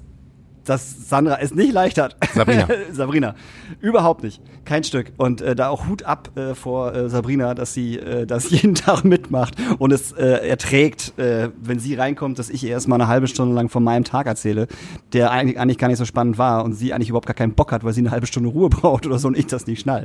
[0.68, 2.16] dass Sandra es nicht leicht hat.
[2.34, 2.68] Sabrina.
[2.92, 3.34] Sabrina.
[3.80, 4.42] Überhaupt nicht.
[4.66, 5.12] Kein Stück.
[5.16, 8.74] Und äh, da auch Hut ab äh, vor äh, Sabrina, dass sie äh, das jeden
[8.74, 13.08] Tag mitmacht und es äh, erträgt, äh, wenn sie reinkommt, dass ich ihr erstmal eine
[13.08, 14.66] halbe Stunde lang von meinem Tag erzähle,
[15.14, 17.72] der eigentlich, eigentlich gar nicht so spannend war und sie eigentlich überhaupt gar keinen Bock
[17.72, 20.04] hat, weil sie eine halbe Stunde Ruhe braucht oder so und ich das nicht schnall.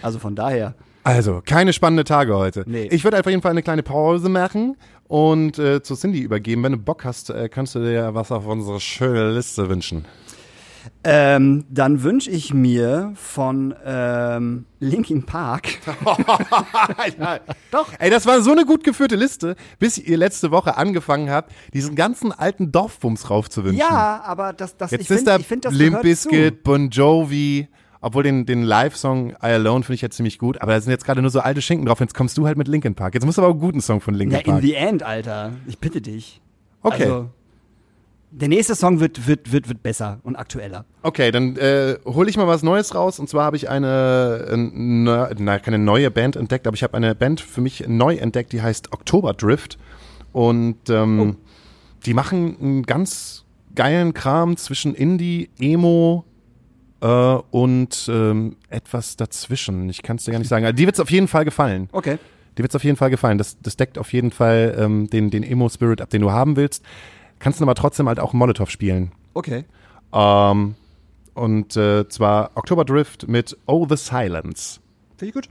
[0.00, 0.74] Also von daher.
[1.04, 2.64] Also, keine spannende Tage heute.
[2.66, 2.88] Nee.
[2.90, 6.62] Ich würde auf jeden Fall eine kleine Pause machen und äh, zu Cindy übergeben.
[6.62, 10.06] Wenn du Bock hast, äh, kannst du dir was auf unsere schöne Liste wünschen.
[11.02, 15.68] Ähm, dann wünsche ich mir von ähm, Linkin Park.
[17.70, 17.88] Doch.
[17.98, 21.94] Ey, das war so eine gut geführte Liste, bis ihr letzte Woche angefangen habt, diesen
[21.94, 23.78] ganzen alten Dorfbums raufzuwünschen.
[23.78, 26.88] Ja, aber das, das Jetzt ich ist finde, da ich find, das Limp Bizkit, Bon
[26.88, 27.68] Jovi,
[28.04, 31.04] obwohl den, den Live-Song I Alone finde ich jetzt ziemlich gut, aber da sind jetzt
[31.04, 33.14] gerade nur so alte Schinken drauf, jetzt kommst du halt mit Linkin Park.
[33.14, 34.14] Jetzt musst du aber auch einen guten Song von.
[34.14, 34.62] Linkin Ja, in Park.
[34.62, 35.52] the end, Alter.
[35.66, 36.40] Ich bitte dich.
[36.82, 37.04] Okay.
[37.04, 37.30] Also,
[38.30, 40.84] der nächste Song wird, wird, wird, wird besser und aktueller.
[41.02, 43.20] Okay, dann äh, hole ich mal was Neues raus.
[43.20, 46.94] Und zwar habe ich eine, äh, ne, na, keine neue Band entdeckt, aber ich habe
[46.96, 49.78] eine Band für mich neu entdeckt, die heißt Oktober Drift.
[50.32, 51.36] Und ähm,
[52.04, 56.24] die machen einen ganz geilen Kram zwischen Indie, Emo
[57.04, 59.90] äh, und ähm, etwas dazwischen.
[59.90, 60.64] Ich kann es dir gar nicht sagen.
[60.64, 61.90] Also, die wird es auf jeden Fall gefallen.
[61.92, 62.18] Okay.
[62.56, 63.36] Dir wird es auf jeden Fall gefallen.
[63.36, 66.82] Das, das deckt auf jeden Fall ähm, den, den Emo-Spirit ab, den du haben willst.
[67.40, 69.12] Kannst du aber trotzdem halt auch Molotow spielen.
[69.34, 69.64] Okay.
[70.12, 70.76] Ähm,
[71.34, 74.80] und äh, zwar Oktober Drift mit Oh the Silence.
[75.18, 75.48] Finde ich gut.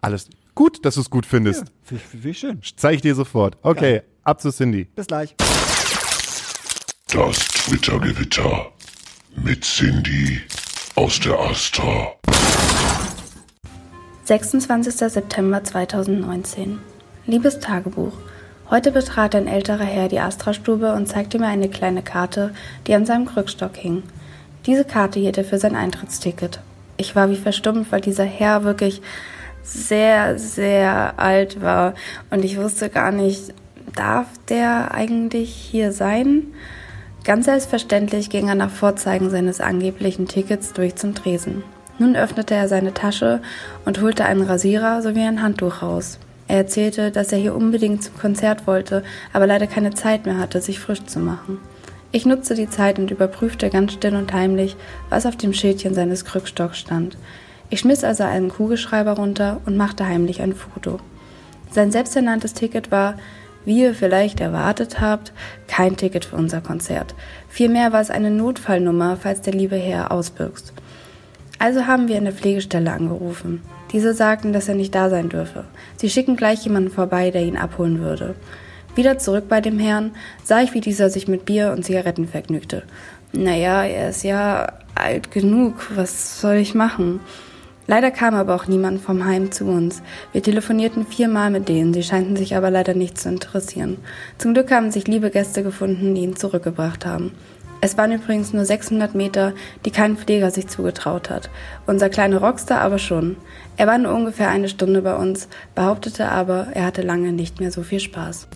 [0.00, 1.64] Alles gut, dass du es gut findest.
[1.84, 2.60] Finde ich, find ich schön.
[2.76, 3.56] Zeige ich dir sofort.
[3.62, 4.86] Okay, ab zu Cindy.
[4.96, 5.36] Bis gleich.
[7.12, 8.72] Das Twitter-Gewitter
[9.42, 10.40] mit Cindy
[10.94, 12.14] aus der Astra.
[14.24, 14.94] 26.
[14.94, 16.78] September 2019.
[17.26, 18.12] Liebes Tagebuch.
[18.70, 22.54] Heute betrat ein älterer Herr die Astra-Stube und zeigte mir eine kleine Karte,
[22.86, 24.02] die an seinem Krückstock hing.
[24.66, 26.60] Diese Karte hielt er für sein Eintrittsticket.
[26.96, 29.02] Ich war wie verstummt, weil dieser Herr wirklich
[29.62, 31.94] sehr, sehr alt war
[32.30, 33.54] und ich wusste gar nicht,
[33.94, 36.44] darf der eigentlich hier sein?
[37.26, 41.64] Ganz selbstverständlich ging er nach Vorzeigen seines angeblichen Tickets durch zum Tresen.
[41.98, 43.42] Nun öffnete er seine Tasche
[43.84, 46.20] und holte einen Rasierer sowie ein Handtuch raus.
[46.46, 50.60] Er erzählte, dass er hier unbedingt zum Konzert wollte, aber leider keine Zeit mehr hatte,
[50.60, 51.58] sich frisch zu machen.
[52.12, 54.76] Ich nutzte die Zeit und überprüfte ganz still und heimlich,
[55.10, 57.18] was auf dem Schildchen seines Krückstocks stand.
[57.70, 61.00] Ich schmiss also einen Kugelschreiber runter und machte heimlich ein Foto.
[61.72, 63.16] Sein selbsternanntes Ticket war,
[63.66, 65.32] wie ihr vielleicht erwartet habt,
[65.68, 67.14] kein Ticket für unser Konzert.
[67.50, 70.72] Vielmehr war es eine Notfallnummer, falls der liebe Herr ausbüchst.
[71.58, 73.62] Also haben wir in der Pflegestelle angerufen.
[73.92, 75.64] Diese sagten, dass er nicht da sein dürfe.
[75.96, 78.34] Sie schicken gleich jemanden vorbei, der ihn abholen würde.
[78.94, 82.82] Wieder zurück bei dem Herrn sah ich, wie dieser sich mit Bier und Zigaretten vergnügte.
[83.32, 87.20] Naja, er ist ja alt genug, was soll ich machen?
[87.86, 90.02] Leider kam aber auch niemand vom Heim zu uns.
[90.32, 93.98] Wir telefonierten viermal mit denen, sie scheinten sich aber leider nicht zu interessieren.
[94.38, 97.32] Zum Glück haben sich liebe Gäste gefunden, die ihn zurückgebracht haben.
[97.80, 99.52] Es waren übrigens nur 600 Meter,
[99.84, 101.50] die kein Pfleger sich zugetraut hat.
[101.86, 103.36] Unser kleiner Rockstar aber schon.
[103.76, 107.70] Er war nur ungefähr eine Stunde bei uns, behauptete aber, er hatte lange nicht mehr
[107.70, 108.48] so viel Spaß.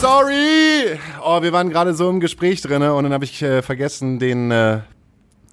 [0.00, 0.98] Sorry!
[1.22, 4.50] Oh, wir waren gerade so im Gespräch drin und dann habe ich äh, vergessen, den,
[4.50, 4.78] äh,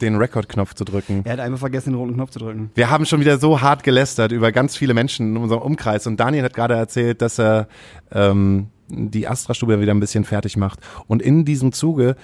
[0.01, 1.21] den Record-Knopf zu drücken.
[1.23, 2.71] Er hat einfach vergessen, den roten Knopf zu drücken.
[2.75, 6.19] Wir haben schon wieder so hart gelästert über ganz viele Menschen in unserem Umkreis und
[6.19, 7.67] Daniel hat gerade erzählt, dass er
[8.12, 10.79] ähm, die Astra-Stube wieder ein bisschen fertig macht.
[11.08, 12.15] Und in diesem Zuge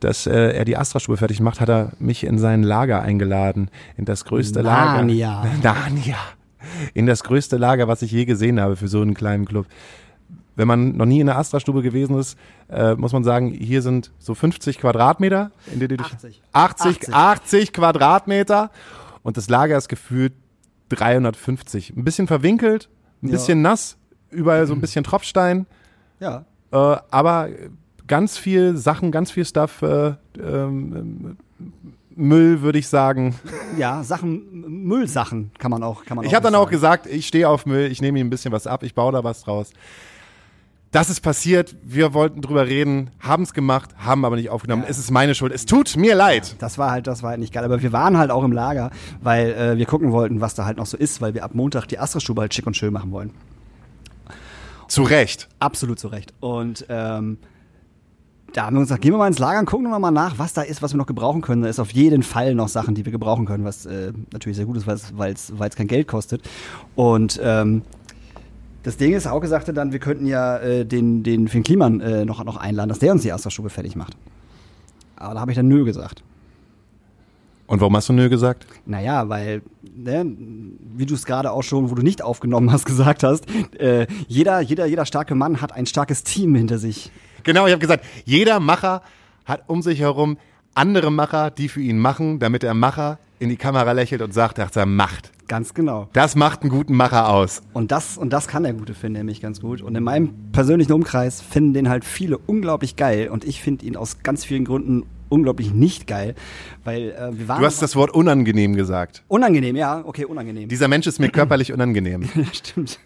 [0.00, 4.06] dass äh, er die Astra-Stube fertig macht, hat er mich in sein Lager eingeladen, in
[4.06, 5.44] das größte Narnia.
[5.44, 5.58] Lager.
[5.62, 6.16] Narnia.
[6.94, 9.66] In das größte Lager, was ich je gesehen habe für so einen kleinen Club.
[10.60, 12.36] Wenn man noch nie in der Astra-Stube gewesen ist,
[12.68, 15.52] äh, muss man sagen, hier sind so 50 Quadratmeter.
[15.72, 16.42] In der du dich- 80.
[16.52, 17.14] 80, 80.
[17.14, 18.70] 80 Quadratmeter.
[19.22, 20.34] Und das Lager ist gefühlt
[20.90, 21.94] 350.
[21.96, 22.90] Ein bisschen verwinkelt,
[23.22, 23.32] ein Ja.
[23.32, 23.96] bisschen nass,
[24.30, 25.64] überall so ein bisschen Tropfstein.
[26.18, 26.44] Ja.
[26.72, 26.76] Äh,
[27.10, 27.48] aber
[28.06, 31.38] ganz viel Sachen, ganz viel Stuff, äh, ähm,
[32.16, 33.34] Müll, würde ich sagen.
[33.78, 34.42] Ja, Sachen,
[34.86, 36.64] Müllsachen kann man auch, kann man Ich habe dann sagen.
[36.66, 39.12] auch gesagt, ich stehe auf Müll, ich nehme ihm ein bisschen was ab, ich baue
[39.12, 39.70] da was draus.
[40.92, 44.82] Das ist passiert, wir wollten drüber reden, haben es gemacht, haben aber nicht aufgenommen.
[44.88, 45.52] Es ist meine Schuld.
[45.52, 46.56] Es tut mir leid.
[46.58, 47.64] Das war halt, das war halt nicht geil.
[47.64, 48.90] Aber wir waren halt auch im Lager,
[49.22, 51.86] weil äh, wir gucken wollten, was da halt noch so ist, weil wir ab Montag
[51.86, 53.30] die Astra-Stube halt schick und schön machen wollen.
[54.88, 55.48] Zu Recht.
[55.60, 56.34] Absolut zu Recht.
[56.40, 57.38] Und ähm,
[58.52, 60.40] da haben wir uns gesagt, gehen wir mal ins Lager und gucken wir mal nach,
[60.40, 61.62] was da ist, was wir noch gebrauchen können.
[61.62, 64.66] Da ist auf jeden Fall noch Sachen, die wir gebrauchen können, was äh, natürlich sehr
[64.66, 66.42] gut ist, weil es kein Geld kostet.
[66.96, 67.82] Und ähm,
[68.82, 72.24] das Ding ist, Hauke sagte dann, wir könnten ja äh, den, den Finn Kliman äh,
[72.24, 74.16] noch, noch einladen, dass der uns die Astra-Stube fertig macht.
[75.16, 76.22] Aber da habe ich dann nö gesagt.
[77.66, 78.66] Und warum hast du nö gesagt?
[78.86, 80.26] Naja, weil, ne,
[80.96, 83.44] wie du es gerade auch schon, wo du nicht aufgenommen hast, gesagt hast,
[83.78, 87.12] äh, jeder, jeder, jeder starke Mann hat ein starkes Team hinter sich.
[87.44, 89.02] Genau, ich habe gesagt, jeder Macher
[89.44, 90.36] hat um sich herum
[90.74, 94.58] andere Macher, die für ihn machen, damit der Macher in die Kamera lächelt und sagt,
[94.58, 95.32] dass er macht.
[95.50, 96.08] Ganz genau.
[96.12, 97.62] Das macht einen guten Macher aus.
[97.72, 99.82] Und das, und das kann der gute Finn nämlich ganz gut.
[99.82, 103.28] Und in meinem persönlichen Umkreis finden den halt viele unglaublich geil.
[103.30, 106.36] Und ich finde ihn aus ganz vielen Gründen unglaublich nicht geil.
[106.84, 107.58] Weil äh, wir waren.
[107.58, 109.24] Du hast das Wort unangenehm gesagt.
[109.26, 110.68] unangenehm, ja, okay, unangenehm.
[110.68, 112.28] Dieser Mensch ist mir körperlich unangenehm.
[112.52, 113.00] Stimmt.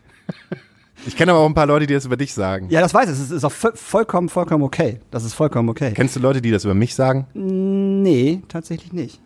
[1.07, 2.67] Ich kenne aber auch ein paar Leute, die das über dich sagen.
[2.69, 3.19] Ja, das weiß ich.
[3.19, 5.01] Es ist auch vo- vollkommen, vollkommen okay.
[5.11, 5.93] Das ist vollkommen okay.
[5.95, 7.27] Kennst du Leute, die das über mich sagen?
[7.33, 9.19] Nee, tatsächlich nicht.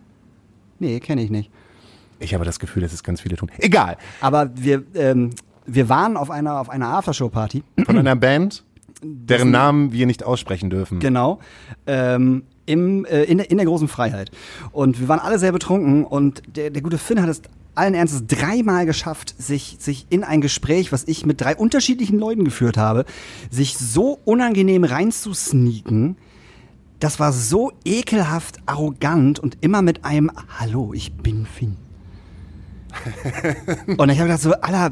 [0.79, 1.51] Nee, kenne ich nicht.
[2.21, 3.51] Ich habe das Gefühl, dass es ganz viele tun.
[3.59, 3.97] Egal.
[4.21, 5.31] Aber wir, ähm,
[5.67, 7.63] wir waren auf einer, auf einer Aftershow-Party.
[7.85, 8.65] Von einer Band,
[9.03, 10.99] deren Namen wir nicht aussprechen dürfen.
[10.99, 11.39] Genau.
[11.87, 14.31] Ähm, im, äh, in, der, in der großen Freiheit.
[14.73, 17.43] Und wir waren alle sehr betrunken und der, der gute Finn hat es
[17.75, 22.45] allen Ernstes dreimal geschafft, sich, sich in ein Gespräch, was ich mit drei unterschiedlichen Leuten
[22.45, 23.05] geführt habe,
[23.51, 26.17] sich so unangenehm reinzusneaken.
[26.99, 31.77] Das war so ekelhaft arrogant und immer mit einem Hallo, ich bin Finn.
[33.97, 34.91] und ich habe gedacht so, Alter,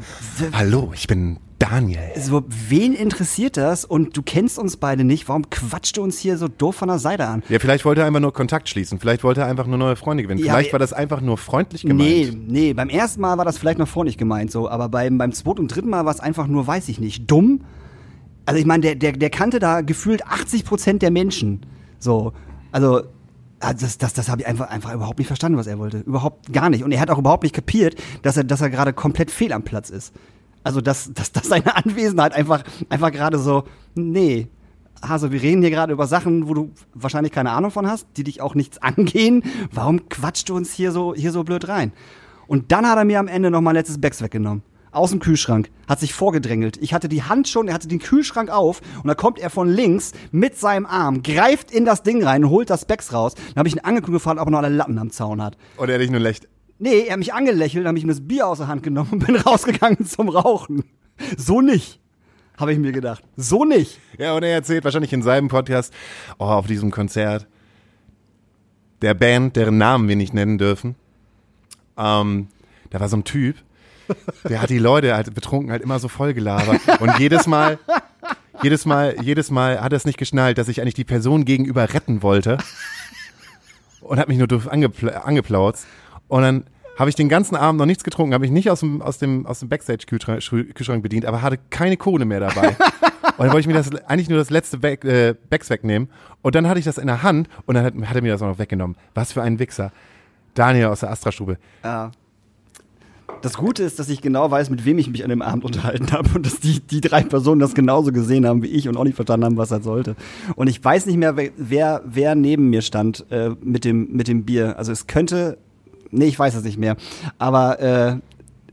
[0.53, 1.99] Hallo, ich bin Daniel.
[2.19, 3.83] so, wen interessiert das?
[3.83, 5.27] Und du kennst uns beide nicht.
[5.27, 7.41] Warum quatscht du uns hier so doof von der Seite an?
[7.49, 8.99] Ja, vielleicht wollte er einfach nur Kontakt schließen.
[8.99, 10.39] Vielleicht wollte er einfach nur neue Freunde gewinnen.
[10.43, 12.51] Ja, vielleicht war das einfach nur freundlich Nee, gemeint.
[12.51, 15.61] nee, beim ersten Mal war das vielleicht noch freundlich gemeint so, aber beim, beim zweiten
[15.61, 17.61] und dritten Mal war es einfach nur, weiß ich nicht, dumm.
[18.45, 21.65] Also ich meine, der, der, der kannte da gefühlt 80 Prozent der Menschen.
[21.99, 22.33] So,
[22.71, 23.01] also
[23.59, 25.99] ah, das, das, das habe ich einfach, einfach überhaupt nicht verstanden, was er wollte.
[25.99, 26.83] Überhaupt gar nicht.
[26.83, 29.63] Und er hat auch überhaupt nicht kapiert, dass er, dass er gerade komplett fehl am
[29.63, 30.13] Platz ist.
[30.63, 33.63] Also dass, dass, dass seine Anwesenheit einfach, einfach gerade so,
[33.95, 34.47] nee.
[35.01, 38.23] Hase, wir reden hier gerade über Sachen, wo du wahrscheinlich keine Ahnung von hast, die
[38.23, 39.43] dich auch nichts angehen.
[39.71, 41.93] Warum quatscht du uns hier so, hier so blöd rein?
[42.47, 44.63] Und dann hat er mir am Ende noch mein letztes Becks weggenommen.
[44.91, 45.69] Aus dem Kühlschrank.
[45.87, 46.77] Hat sich vorgedrängelt.
[46.77, 49.69] Ich hatte die Hand schon, er hatte den Kühlschrank auf und da kommt er von
[49.69, 53.35] links mit seinem Arm, greift in das Ding rein und holt das Becks raus.
[53.35, 55.57] Dann habe ich ihn angeguckt und gefragt, ob er noch alle Lappen am Zaun hat.
[55.77, 56.49] Oder er dich nur lächelt.
[56.79, 59.09] Nee, er hat mich angelächelt, dann habe ich ihm das Bier aus der Hand genommen
[59.13, 60.83] und bin rausgegangen zum Rauchen.
[61.35, 61.99] So nicht,
[62.57, 63.23] habe ich mir gedacht.
[63.35, 63.99] So nicht.
[64.17, 65.93] Ja, und er erzählt wahrscheinlich in seinem Podcast,
[66.37, 67.47] oh, auf diesem Konzert
[69.01, 70.95] der Band, deren Namen wir nicht nennen dürfen,
[71.97, 72.47] ähm,
[72.89, 73.57] da war so ein Typ,
[74.47, 76.79] der hat die Leute halt betrunken halt immer so voll gelabert.
[76.99, 77.79] Und jedes Mal,
[78.63, 81.93] jedes Mal, jedes Mal hat er es nicht geschnallt, dass ich eigentlich die Person gegenüber
[81.93, 82.57] retten wollte.
[84.01, 85.85] Und hat mich nur doof angepl angeplauzt.
[86.27, 86.63] Und dann
[86.97, 89.45] habe ich den ganzen Abend noch nichts getrunken, habe ich nicht aus dem, aus dem,
[89.45, 90.41] aus dem Backstage-Kühlschrank
[90.73, 92.75] Kühlschrank bedient, aber hatte keine Kohle mehr dabei.
[93.37, 96.09] Und dann wollte ich mir das eigentlich nur das letzte Back, äh, Backs wegnehmen.
[96.41, 98.41] Und dann hatte ich das in der Hand und dann hat, hat er mir das
[98.41, 98.97] auch noch weggenommen.
[99.13, 99.91] Was für ein Wichser.
[100.55, 101.57] Daniel aus der Astra-Stube.
[101.83, 102.11] Ja.
[103.41, 106.11] Das Gute ist, dass ich genau weiß, mit wem ich mich an dem Abend unterhalten
[106.11, 109.03] habe und dass die, die drei Personen das genauso gesehen haben wie ich und auch
[109.03, 110.15] nicht verstanden haben, was er sollte.
[110.55, 114.27] Und ich weiß nicht mehr, wer, wer, wer neben mir stand äh, mit, dem, mit
[114.27, 114.77] dem Bier.
[114.77, 115.57] Also es könnte,
[116.11, 116.97] nee, ich weiß es nicht mehr.
[117.37, 118.17] Aber äh,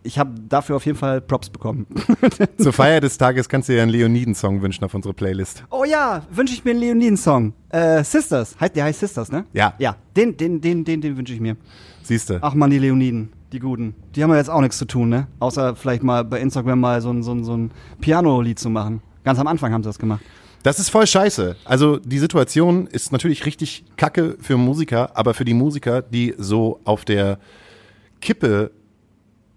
[0.05, 1.87] ich habe dafür auf jeden Fall Props bekommen.
[2.59, 5.65] Zur Feier des Tages kannst du dir einen Leoniden-Song wünschen auf unsere Playlist.
[5.71, 7.55] Oh ja, wünsche ich mir einen Leoniden-Song.
[7.71, 9.47] Äh, Sisters, heißt, der heißt Sisters, ne?
[9.53, 9.75] Ja.
[9.79, 11.57] Ja, den, den, den, den, den wünsche ich mir.
[12.03, 12.39] Siehst du.
[12.43, 13.95] Ach man, die Leoniden, die Guten.
[14.15, 15.29] Die haben ja jetzt auch nichts zu tun, ne?
[15.39, 19.01] Außer vielleicht mal bei Instagram mal so ein, so ein, so ein Piano-Lied zu machen.
[19.23, 20.21] Ganz am Anfang haben sie das gemacht.
[20.65, 21.57] Das ist voll scheiße.
[21.65, 26.81] Also die Situation ist natürlich richtig kacke für Musiker, aber für die Musiker, die so
[26.85, 27.39] auf der
[28.21, 28.71] Kippe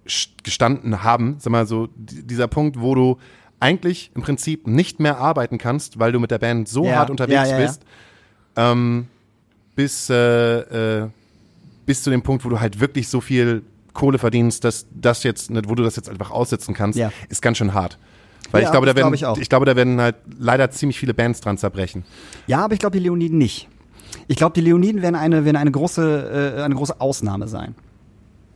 [0.06, 3.18] st- gestanden haben, sag mal so, die- dieser Punkt, wo du
[3.60, 7.10] eigentlich im Prinzip nicht mehr arbeiten kannst, weil du mit der Band so Ja, hart
[7.10, 7.66] unterwegs ja, ja.
[7.66, 7.84] bist,
[8.56, 9.08] ähm,
[9.76, 11.10] bis, äh, äh,
[11.86, 13.64] bis zu dem Punkt, wo du halt wirklich so viel
[13.98, 17.12] Kohle verdienst, dass das jetzt, wo du das jetzt einfach aussitzen kannst, Ja.
[17.30, 17.98] ist ganz schön hart.
[18.52, 19.38] Weil Ja, ich glaube, da werden, glaub ich auch.
[19.38, 22.06] ich glaube, da werden halt leider ziemlich viele Bands dran zerbrechen.
[22.48, 23.68] Ja, aber ich glaube die Leoniden nicht.
[24.30, 27.76] Ich glaube, die Leoniden werden eine, werden eine große, äh, eine große Ausnahme sein.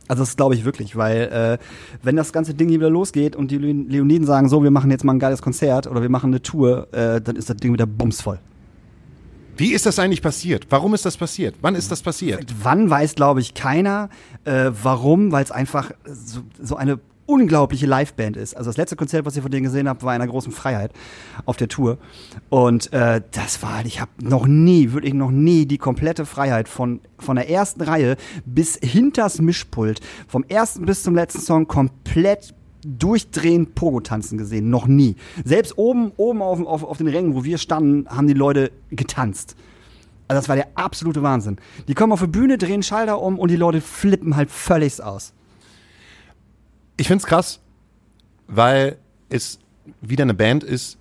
[0.08, 1.64] Also das glaube ich wirklich, weil äh,
[2.02, 4.90] wenn das ganze Ding hier wieder losgeht und die Le- Leoniden sagen, so, wir machen
[4.90, 7.72] jetzt mal ein geiles Konzert oder wir machen eine Tour, äh, dann ist das Ding
[7.72, 8.38] wieder bumsvoll.
[9.56, 10.66] Wie ist das eigentlich passiert?
[10.70, 11.56] Warum ist das passiert?
[11.60, 12.54] Wann ist das passiert?
[12.62, 14.08] Wann weiß, glaube ich, keiner.
[14.44, 15.30] Äh, warum?
[15.32, 18.56] Weil es einfach so, so eine unglaubliche Liveband ist.
[18.56, 20.92] Also das letzte Konzert, was ich von denen gesehen habe, war in einer großen Freiheit
[21.44, 21.98] auf der Tour.
[22.48, 27.00] Und äh, das war, ich habe noch nie, wirklich noch nie die komplette Freiheit von,
[27.18, 33.74] von der ersten Reihe bis hinters Mischpult, vom ersten bis zum letzten Song komplett durchdrehend
[33.74, 35.16] Pogo tanzen gesehen, noch nie.
[35.44, 39.56] Selbst oben, oben auf, auf, auf den Rängen, wo wir standen, haben die Leute getanzt.
[40.28, 41.58] Also das war der absolute Wahnsinn.
[41.88, 45.32] Die kommen auf die Bühne, drehen Schalter um und die Leute flippen halt völlig aus.
[46.96, 47.60] Ich find's krass,
[48.46, 49.58] weil es
[50.00, 50.98] wieder eine Band ist,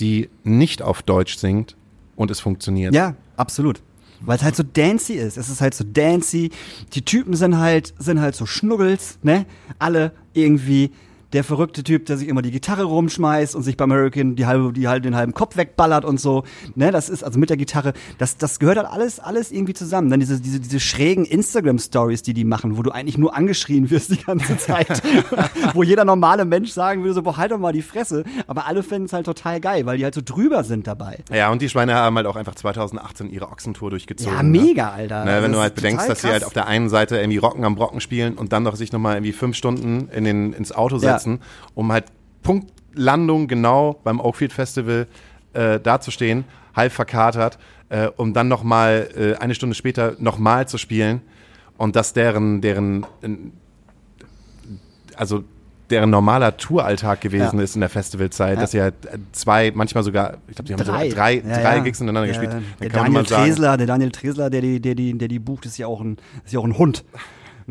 [0.00, 1.76] die nicht auf Deutsch singt
[2.16, 2.94] und es funktioniert.
[2.94, 3.82] Ja, absolut.
[4.20, 5.36] Weil es halt so dancy ist.
[5.36, 6.50] Es ist halt so dancy.
[6.94, 9.46] Die Typen sind halt, sind halt so Schnuggels, ne?
[9.78, 10.92] Alle irgendwie
[11.32, 14.72] der verrückte Typ, der sich immer die Gitarre rumschmeißt und sich beim Hurricane die halbe,
[14.72, 16.44] die halt den halben Kopf wegballert und so.
[16.74, 20.10] Ne, das ist also mit der Gitarre, das, das gehört halt alles, alles irgendwie zusammen.
[20.10, 24.10] Dann diese, diese, diese schrägen Instagram-Stories, die die machen, wo du eigentlich nur angeschrien wirst
[24.10, 25.02] die ganze Zeit.
[25.74, 28.24] wo jeder normale Mensch sagen würde so, boah, halt doch mal die Fresse.
[28.46, 31.18] Aber alle finden es halt total geil, weil die halt so drüber sind dabei.
[31.32, 34.34] Ja, und die Schweine haben halt auch einfach 2018 ihre Ochsentour durchgezogen.
[34.34, 34.60] Ja, ne?
[34.60, 35.24] mega, Alter.
[35.24, 37.38] Ne, Das wenn du ist halt bedenkst, dass sie halt auf der einen Seite irgendwie
[37.38, 40.72] Rocken am Brocken spielen und dann noch sich nochmal irgendwie fünf Stunden in den, ins
[40.72, 41.21] Auto Ja.
[41.22, 41.40] Setzen,
[41.74, 42.04] um halt
[42.42, 45.06] Punktlandung genau beim Oakfield Festival
[45.52, 47.58] äh, dazustehen, halb verkatert,
[47.88, 51.20] äh, um dann nochmal äh, eine Stunde später nochmal zu spielen
[51.78, 53.06] und dass deren, deren,
[55.16, 55.44] also
[55.90, 57.64] deren normaler Touralltag gewesen Ja.
[57.64, 58.60] ist in der Festivalzeit, Ja.
[58.62, 58.94] dass sie halt
[59.32, 61.10] zwei, manchmal sogar, ich glaube, die haben Drei.
[61.10, 61.80] sogar drei, Ja, drei.
[61.80, 62.62] Gigs hintereinander Ja, gespielt.
[62.80, 65.86] Der Daniel Tresler, der Daniel Tresler, der die, der die, der die bucht, ist ja
[65.86, 67.04] auch ein, ist ja auch ein Hund.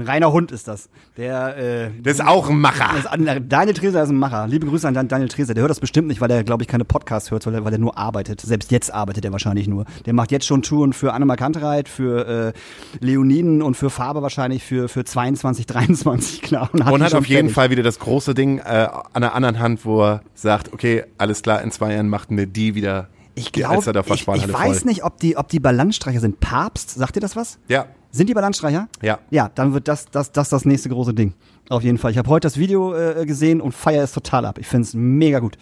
[0.02, 0.90] Ein reiner Hund ist das.
[1.18, 2.98] Der, äh, das ist auch ein Macher.
[2.98, 3.08] ist,
[3.48, 4.48] Daniel Tresler ist ein Macher.
[4.48, 5.54] Liebe Grüße an Dan- Daniel Tresler.
[5.54, 7.74] Der hört das bestimmt nicht, weil er, glaube ich, keine Podcasts hört, weil er, weil
[7.74, 8.42] er nur arbeitet.
[8.42, 9.86] Selbst jetzt arbeitet er wahrscheinlich nur.
[10.06, 12.54] Der macht jetzt schon Touren für Annemar Kantereit, für äh,
[13.00, 16.70] Leoniden und für Farbe wahrscheinlich für, für 22, 23, klar.
[16.74, 17.54] Und hat schon auf jeden fertig.
[17.56, 21.42] Fall wieder das große Ding äh, an der anderen Hand, wo er sagt, okay, alles
[21.44, 24.88] klar, in zwei Jahren machten wir die wieder Ich glaube, ich, ich weiß voll.
[24.90, 26.40] nicht, ob die, ob die Ballantstreicher sind.
[26.40, 27.60] Papst, sagt ihr das was?
[27.68, 28.90] Ja, Sind die Ballantstreicher?
[29.02, 29.20] Ja.
[29.30, 31.34] Ja, dann wird das das, das, das nächste große Ding.
[31.70, 32.12] Auf jeden Fall.
[32.12, 34.58] Ich habe heute das Video äh, gesehen und feier es total ab.
[34.60, 35.58] Ich finde es mega gut.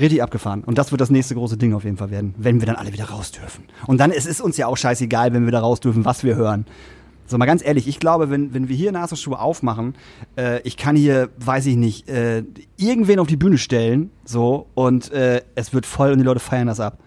[0.00, 0.64] Richtig abgefahren.
[0.64, 2.92] Und das wird das nächste große Ding auf jeden Fall werden, wenn wir dann alle
[2.92, 3.64] wieder raus dürfen.
[3.86, 6.36] Und dann es ist uns ja auch scheißegal, wenn wir da raus dürfen, was wir
[6.36, 6.66] hören.
[7.26, 9.96] So mal ganz ehrlich, ich glaube, wenn, wenn wir hier Nasenschuhe aufmachen,
[10.36, 12.42] äh, ich kann hier, weiß ich nicht, äh,
[12.78, 16.68] irgendwen auf die Bühne stellen, so, und äh, es wird voll und die Leute feiern
[16.68, 16.98] das ab.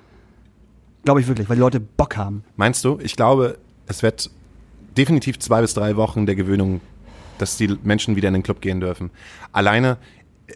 [1.06, 2.44] Glaube ich wirklich, weil die Leute Bock haben.
[2.56, 3.00] meinst du?
[3.02, 4.30] Ich glaube, es wird
[4.98, 6.82] definitiv zwei bis drei Wochen der Gewöhnung,
[7.38, 9.10] dass die Menschen wieder in den Club gehen dürfen.
[9.52, 9.98] Alleine,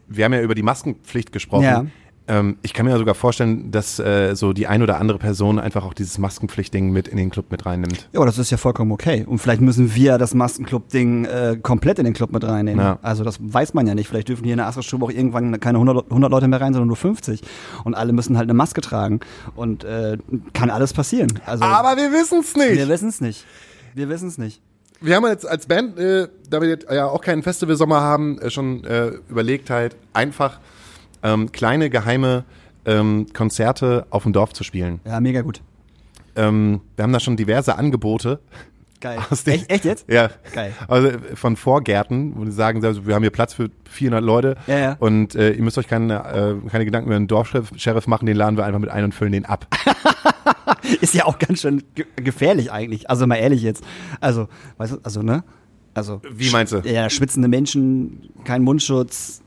[0.08, 1.63] wir haben ja über die Maskenpflicht gesprochen.
[1.63, 1.86] Ja.
[2.28, 5.86] Ähm, ich kann mir sogar vorstellen, dass äh, so die ein oder andere Person einfach
[5.86, 8.10] auch dieses Maskenpflichtding mit in den Club mit reinnimmt.
[8.13, 9.26] Ja, aber das ist ja vollkommen okay.
[9.28, 12.84] Und vielleicht müssen wir das Maskenclub-Ding äh, komplett in den Club mit reinnehmen.
[12.84, 13.00] Ja.
[13.04, 14.08] Also das weiß man ja nicht.
[14.08, 16.88] Vielleicht dürfen hier in der Astra-Stube auch irgendwann keine 100, 100 Leute mehr rein, sondern
[16.88, 17.41] nur 50.
[17.84, 19.19] Und alle müssen halt eine Maske tragen.
[19.56, 20.17] Und äh,
[20.54, 21.39] kann alles passieren.
[21.45, 22.89] Also Aber wir wissen es wir nicht.
[22.89, 23.45] wissen es nicht.
[23.95, 24.62] Wir wissen es nicht.
[24.99, 28.49] Wir haben jetzt als Band, äh, da wir jetzt ja auch keinen Festivalsommer haben, äh,
[28.49, 30.60] schon äh, überlegt halt einfach
[31.23, 32.43] ähm, kleine geheime
[32.86, 34.99] ähm, Konzerte auf dem Dorf zu spielen.
[35.05, 35.62] Ja, mega gut.
[36.36, 38.39] Ähm, wir haben da schon diverse Angebote.
[39.05, 39.19] Geil.
[39.45, 40.05] Echt, echt jetzt?
[40.09, 40.29] Ja.
[40.53, 40.73] Geil.
[40.87, 44.77] Also von Vorgärten, wo die sagen, also, wir haben hier Platz für 400 Leute Ja,
[44.77, 44.95] ja.
[44.99, 46.15] und äh, ihr müsst euch keine,
[46.65, 49.13] äh, keine Gedanken über einen Dorfsheriff Sheriff machen, den laden wir einfach mit ein und
[49.13, 49.67] füllen den ab.
[51.01, 53.09] Ist ja auch ganz schön ge gefährlich eigentlich.
[53.09, 53.83] Also mal ehrlich jetzt.
[54.21, 55.43] Also, weißt du, also, ne?
[55.93, 56.21] Also.
[56.31, 56.79] Wie meinst du?
[56.79, 59.41] Ja, schwitzende Menschen, kein Mundschutz.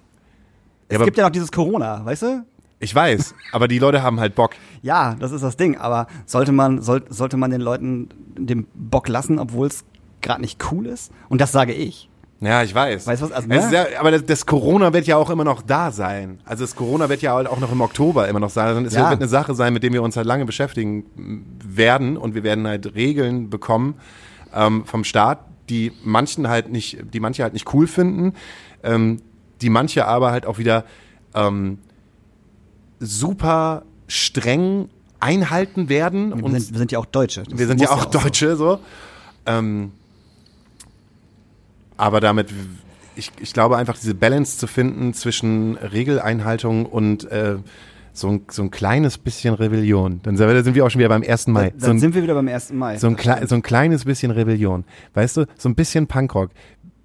[0.88, 2.44] Es Ja, aber- gibt ja noch dieses Corona, weißt du?
[2.80, 4.52] Ich weiß, aber die Leute haben halt Bock.
[4.82, 5.76] Ja, das ist das Ding.
[5.76, 9.84] Aber sollte man, soll, sollte man den Leuten den Bock lassen, obwohl es
[10.20, 11.10] gerade nicht cool ist?
[11.28, 12.08] Und das sage ich.
[12.40, 13.08] Ja, ich weiß.
[13.08, 13.68] Weißt du was, also, ne?
[13.72, 16.38] ja, aber das, das Corona wird ja auch immer noch da sein.
[16.44, 18.68] Also das Corona wird ja halt auch noch im Oktober immer noch sein.
[18.68, 19.10] Also es Ja.
[19.10, 21.04] wird eine Sache sein, mit der wir uns halt lange beschäftigen
[21.64, 23.96] werden und wir werden halt Regeln bekommen
[24.54, 28.34] ähm, vom Staat, die manchen halt nicht, die manche halt nicht cool finden,
[28.84, 29.20] ähm,
[29.60, 30.84] die manche aber halt auch wieder
[31.34, 31.78] ähm,
[33.00, 34.88] super streng
[35.20, 37.42] einhalten werden Wir und sind, wir sind ja auch Deutsche.
[37.42, 38.18] Das wir sind ja auch so.
[38.18, 38.78] Deutsche, so.
[39.46, 39.92] Ähm,
[41.96, 42.48] aber damit,
[43.16, 47.56] ich, ich glaube einfach, diese Balance zu finden zwischen Regeleinhaltung und äh,
[48.12, 50.20] so, ein, so ein kleines bisschen Rebellion.
[50.22, 51.48] Dann sind wir, auch schon wieder beim 1.
[51.48, 51.70] Mai.
[51.70, 52.72] Dann So ein, sind wir wieder beim 1.
[52.72, 52.96] Mai.
[52.96, 54.84] so, ein so ein kleines bisschen Rebellion.
[55.14, 56.50] Weißt du, so ein bisschen Punkrock.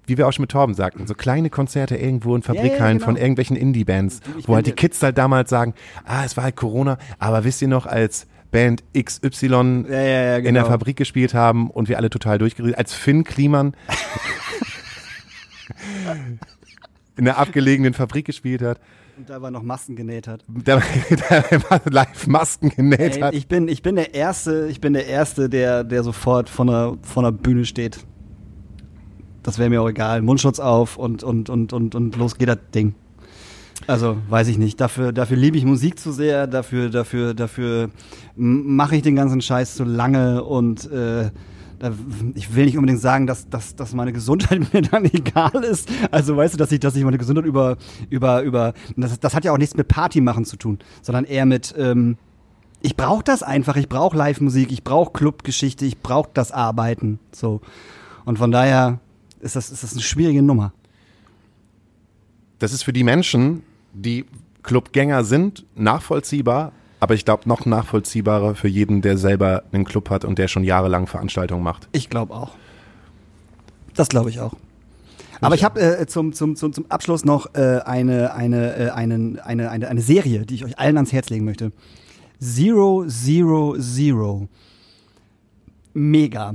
[0.06, 3.06] Wie wir auch schon mit Torben sagten, so kleine Konzerte irgendwo in Fabrikhallen genau.
[3.06, 6.98] von irgendwelchen Indie-Bands, wo halt die Kids halt damals sagen, ah, es war halt Corona,
[7.18, 10.66] aber wisst ihr noch, als Band XY Ja, ja, ja, in der genau.
[10.66, 13.74] Fabrik gespielt haben und wir alle total durchgeredet, als Finn Kliman
[17.16, 18.78] in der abgelegenen Fabrik gespielt hat,
[19.16, 20.44] Und da war noch Masken genäht hat.
[20.46, 20.82] der,
[21.30, 23.34] der live Masken genäht Ey, hat.
[23.34, 26.96] ich bin, ich bin der Erste, ich bin der Erste, der, der sofort von der,
[27.02, 28.04] von der Bühne steht.
[29.44, 30.22] Das wäre mir auch egal.
[30.22, 32.94] Mundschutz auf und, und, und, und, und los geht das Ding.
[33.86, 34.80] Also, weiß ich nicht.
[34.80, 37.90] Dafür, dafür liebe ich Musik zu sehr, dafür, dafür, dafür
[38.34, 41.30] mache ich den ganzen Scheiß zu lange und äh,
[42.34, 45.88] ich will nicht unbedingt sagen, dass, dass, dass meine Gesundheit mir dann egal ist.
[46.10, 47.76] Also weißt du, dass ich, dass ich meine Gesundheit über,
[48.08, 51.44] über, über, das, das hat ja auch nichts mit Party machen zu tun, sondern eher
[51.44, 52.16] mit, ähm,
[52.80, 57.18] ich brauche das einfach, ich brauche Live-Musik, ich brauche Clubgeschichte, ich brauche das Arbeiten.
[57.32, 57.60] So.
[58.24, 59.00] Und von daher
[59.44, 60.72] ist das, ist das eine schwierige Nummer.
[62.58, 64.24] Das ist für die Menschen, die
[64.62, 70.24] Clubgänger sind, nachvollziehbar, aber ich glaube noch nachvollziehbarer für jeden, der selber einen Club hat
[70.24, 71.88] und der schon jahrelang Veranstaltungen macht.
[71.92, 72.52] Ich glaube auch.
[73.94, 74.54] Das glaube ich auch.
[75.40, 79.38] Aber ich habe äh, zum, zum, zum, zum Abschluss noch äh, eine, eine, äh, einen,
[79.38, 81.72] eine, eine, eine Serie, die ich euch allen ans Herz legen möchte.
[82.40, 84.48] Zero, Zero, Zero.
[85.92, 86.54] Mega.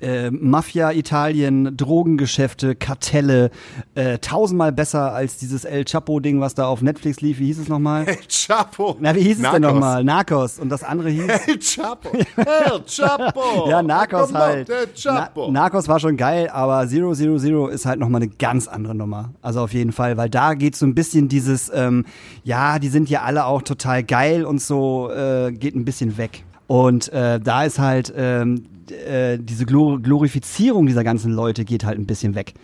[0.00, 3.50] Äh, Mafia Italien, Drogengeschäfte, Kartelle,
[3.94, 7.38] äh, tausendmal besser als dieses El Chapo-Ding, was da auf Netflix lief.
[7.38, 8.06] Wie hieß es nochmal?
[8.28, 8.96] Chapo.
[9.00, 10.04] Na, wie hieß es denn nochmal?
[10.04, 10.58] Narcos.
[10.58, 11.26] Und das andere hieß.
[11.46, 12.10] El Chapo.
[12.36, 13.66] El Chapo.
[13.68, 14.68] Ja, Narcos halt.
[14.68, 15.46] Der Chapo.
[15.50, 18.94] Na, Narcos war schon geil, aber Zero Zero Zero ist halt nochmal eine ganz andere
[18.94, 19.32] Nummer.
[19.42, 22.04] Also auf jeden Fall, weil da geht so ein bisschen dieses, ähm,
[22.44, 26.44] ja, die sind ja alle auch total geil und so, äh, geht ein bisschen weg.
[26.66, 31.98] Und äh, da ist halt ähm, äh, diese Glor Glorifizierung dieser ganzen Leute geht halt
[31.98, 32.54] ein bisschen weg.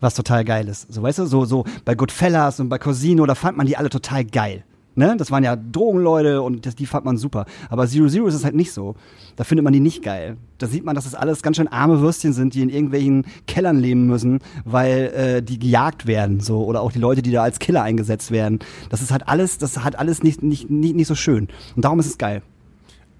[0.00, 0.92] Was total geil ist.
[0.92, 3.90] So, weißt du, so, so bei Goodfellas und bei Cosino, da fand man die alle
[3.90, 4.64] total geil.
[4.94, 5.14] Ne?
[5.16, 7.46] Das waren ja Drogenleute und das, die fand man super.
[7.70, 8.96] Aber Zero Zero ist es halt nicht so.
[9.36, 10.36] Da findet man die nicht geil.
[10.58, 13.78] Da sieht man, dass das alles ganz schön arme Würstchen sind, die in irgendwelchen Kellern
[13.78, 17.60] leben müssen, weil äh, die gejagt werden, so oder auch die Leute, die da als
[17.60, 18.58] Killer eingesetzt werden.
[18.90, 21.46] Das ist halt alles, das hat alles nicht nicht nicht, nicht so schön.
[21.76, 22.42] Und darum ist es geil.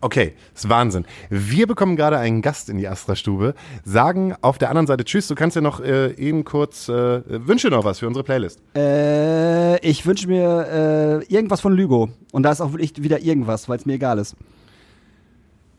[0.01, 1.05] Okay, ist Wahnsinn.
[1.29, 5.27] Wir bekommen gerade einen Gast in die Astra-Stube, sagen auf der anderen Seite Tschüss.
[5.27, 8.61] Du kannst ja noch äh, eben kurz, äh, wünsche noch was für unsere Playlist.
[8.77, 12.11] Äh, ich wünsche mir äh, irgendwas von Lügo.
[12.31, 14.37] Und da ist auch wirklich wieder irgendwas, weil es mir egal ist.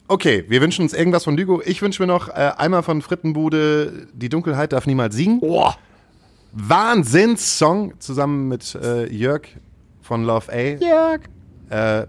[0.10, 1.62] Okay, wir wünschen uns irgendwas von Lügo.
[1.64, 5.40] Ich wünsche mir noch äh, einmal von Frittenbude Die Dunkelheit darf niemals siegen.
[5.42, 5.72] Oh.
[6.52, 9.44] Wahnsinnssong zusammen mit äh, Jörg
[10.02, 10.84] von Love A.
[10.84, 11.22] Jörg.
[11.70, 12.08] Äh,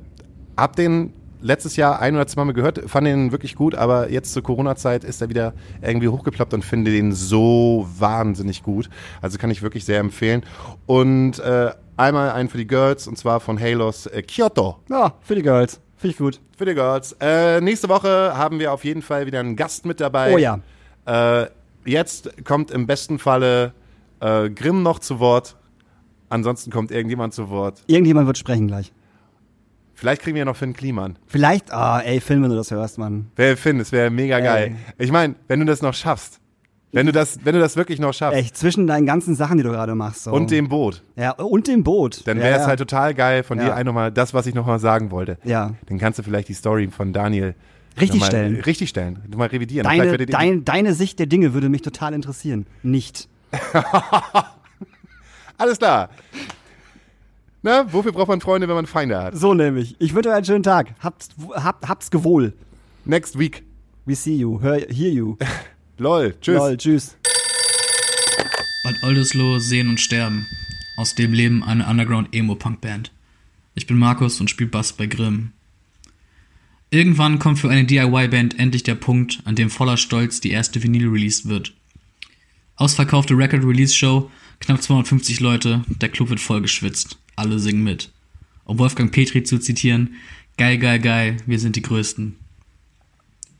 [0.56, 4.32] hab den letztes Jahr ein oder zwei Mal gehört, fand den wirklich gut, aber jetzt
[4.32, 8.88] zur Corona-Zeit ist er wieder irgendwie hochgeploppt und finde den so wahnsinnig gut.
[9.20, 10.42] Also kann ich wirklich sehr empfehlen.
[10.86, 14.78] Und äh, einmal einen für die Girls und zwar von Halos äh, Kyoto.
[14.88, 15.80] Ja, für die Girls.
[15.96, 16.40] Finde ich gut.
[16.56, 17.14] Für die Girls.
[17.20, 20.34] Äh, nächste Woche haben wir auf jeden Fall wieder einen Gast mit dabei.
[20.34, 20.60] Oh ja.
[21.04, 21.46] Äh,
[21.84, 23.74] jetzt kommt im besten Falle
[24.20, 25.56] äh, Grimm noch zu Wort.
[26.30, 27.82] Ansonsten kommt irgendjemand zu Wort.
[27.86, 28.92] Irgendjemand wird sprechen gleich.
[30.00, 31.18] Vielleicht kriegen wir noch Finn Kliman.
[31.26, 33.26] Vielleicht, ah, ey, Film, wenn du das hörst, Mann.
[33.36, 34.76] Wer Finn, das wäre mega geil.
[34.96, 36.40] Ich meine, wenn du das noch schaffst.
[36.90, 38.38] Wenn du das, wenn du das wirklich noch schaffst.
[38.38, 40.24] Echt, zwischen deinen ganzen Sachen, die du gerade machst.
[40.24, 40.32] So.
[40.32, 41.02] Und dem Boot.
[41.16, 42.26] Ja, und dem Boot.
[42.26, 42.68] Dann wäre es ja.
[42.68, 43.66] halt total geil von Ja.
[43.66, 45.36] dir ein nochmal das, was ich nochmal sagen wollte.
[45.44, 45.74] Ja.
[45.84, 47.54] Dann kannst du vielleicht die Story von Daniel
[48.00, 48.58] Richtig stellen.
[48.62, 49.18] Richtig stellen.
[49.36, 49.84] Mal revidieren.
[49.84, 52.64] Deine, dein, deine Sicht der Dinge würde mich total interessieren.
[52.82, 53.28] Nicht.
[55.58, 56.08] Alles klar.
[57.62, 59.36] Na, wofür braucht man Freunde, wenn man Feinde hat?
[59.36, 59.94] So nämlich.
[59.98, 60.94] Ich wünsche euch einen schönen Tag.
[61.00, 62.54] Habt's, habt, habt's gewohl.
[63.04, 63.62] Next week.
[64.06, 64.60] We see you.
[64.62, 65.36] Hör, hear you.
[65.98, 66.34] Lol.
[66.40, 66.56] Tschüss.
[66.56, 67.16] Lol, tschüss.
[68.82, 70.46] Bad Oldesloe Sehen und Sterben.
[70.96, 73.12] Aus dem Leben eine Underground-Emo-Punk-Band.
[73.74, 75.52] Ich bin Markus und spiele Bass bei Grimm.
[76.90, 81.08] Irgendwann kommt für eine DIY-Band endlich der Punkt, an dem voller Stolz die erste Vinyl
[81.08, 81.74] released wird.
[82.76, 84.30] Ausverkaufte Record-Release-Show,
[84.60, 87.19] knapp 250 Leute, der Club wird voll geschwitzt.
[87.36, 88.12] Alle singen mit.
[88.64, 90.14] Um Wolfgang Petri zu zitieren,
[90.56, 92.36] geil, geil, geil, wir sind die Größten.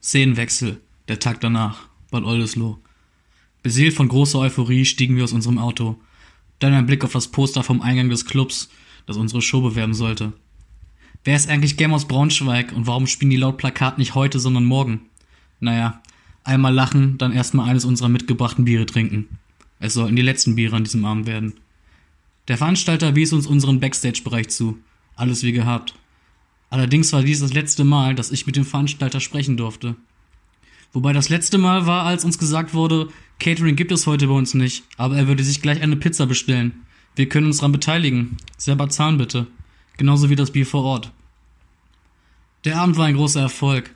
[0.03, 2.79] Szenenwechsel, der Tag danach, Bad Oldesloe.
[3.63, 5.99] Beseelt von großer Euphorie stiegen wir aus unserem Auto.
[6.59, 8.71] Dann ein Blick auf das Poster vom Eingang des Clubs,
[9.07, 10.33] das unsere Show bewerben sollte.
[11.25, 14.65] Wer ist eigentlich Game aus Braunschweig und warum spielen die laut Plakat nicht heute, sondern
[14.65, 15.03] morgen?
[15.59, 16.01] Naja,
[16.45, 19.29] einmal lachen, dann erstmal eines unserer mitgebrachten Biere trinken.
[19.79, 21.55] Es sollten die letzten Biere an diesem Abend werden.
[22.49, 24.79] Der Veranstalter wies uns unseren Backstage-Bereich zu.
[25.17, 25.95] Alles wie gehabt.
[26.71, 29.97] Allerdings war dies das letzte Mal, dass ich mit dem Veranstalter sprechen durfte.
[30.93, 34.55] Wobei das letzte Mal war, als uns gesagt wurde, Catering gibt es heute bei uns
[34.55, 36.87] nicht, aber er würde sich gleich eine Pizza bestellen.
[37.17, 38.37] Wir können uns daran beteiligen.
[38.57, 39.47] Selber zahlen bitte.
[39.97, 41.13] Genauso wie das Bier vor Ort.
[42.65, 43.95] Der Abend war ein großer Erfolg.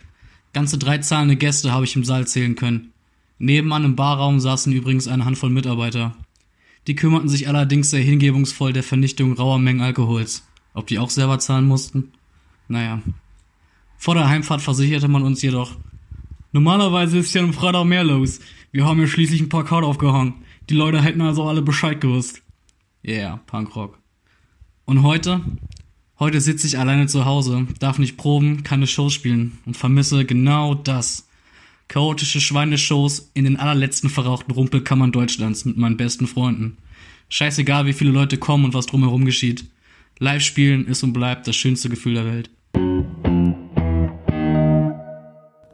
[0.53, 2.93] Ganze drei zahlende Gäste habe ich im Saal zählen können.
[3.39, 6.17] Nebenan im Barraum saßen übrigens eine Handvoll Mitarbeiter.
[6.87, 10.47] Die kümmerten sich allerdings sehr hingebungsvoll der Vernichtung rauer Mengen Alkohols.
[10.75, 12.13] Ob die auch selber zahlen mussten?
[12.69, 13.03] Naja.
[13.97, 15.77] Vor der Heimfahrt versicherte man uns jedoch,
[16.55, 18.39] Normalerweise ist ja am Freitag mehr los.
[18.71, 20.35] Wir haben ja schließlich ein Plakat aufgehangen.
[20.71, 22.43] Die Leute hätten also alle Bescheid gewusst.
[23.05, 23.99] Yeah, Punkrock.
[24.85, 25.41] Und heute?
[26.17, 30.77] Heute sitze ich alleine zu Hause, darf nicht proben, keine Shows spielen und vermisse genau
[30.77, 31.24] das.
[31.95, 36.77] Chaotische Schweineshows in den allerletzten verrauchten Rumpelkammern Deutschlands mit meinen besten Freunden.
[37.29, 39.67] Scheißegal, wie viele Leute kommen und was drumherum geschieht.
[40.19, 42.51] Live spielen ist und bleibt das schönste Gefühl der Welt.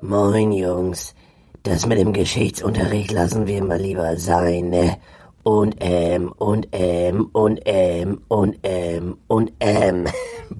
[0.02, 1.14] Moin Jungs,
[1.62, 4.98] das mit dem Geschichtsunterricht lassen wir mal lieber sein, ne?
[5.42, 10.04] Und ähm, und ähm, und ähm, und ähm, und ähm.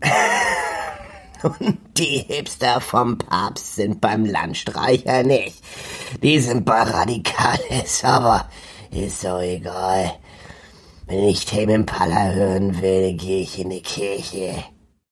[1.43, 5.62] Und die Hipster vom Papst sind beim Landstreicher nicht.
[6.22, 8.49] Die sind bei Radikales, aber
[8.91, 10.12] ist so egal.
[11.07, 14.64] Wenn ich Tame Impala hören will, gehe ich in die Kirche.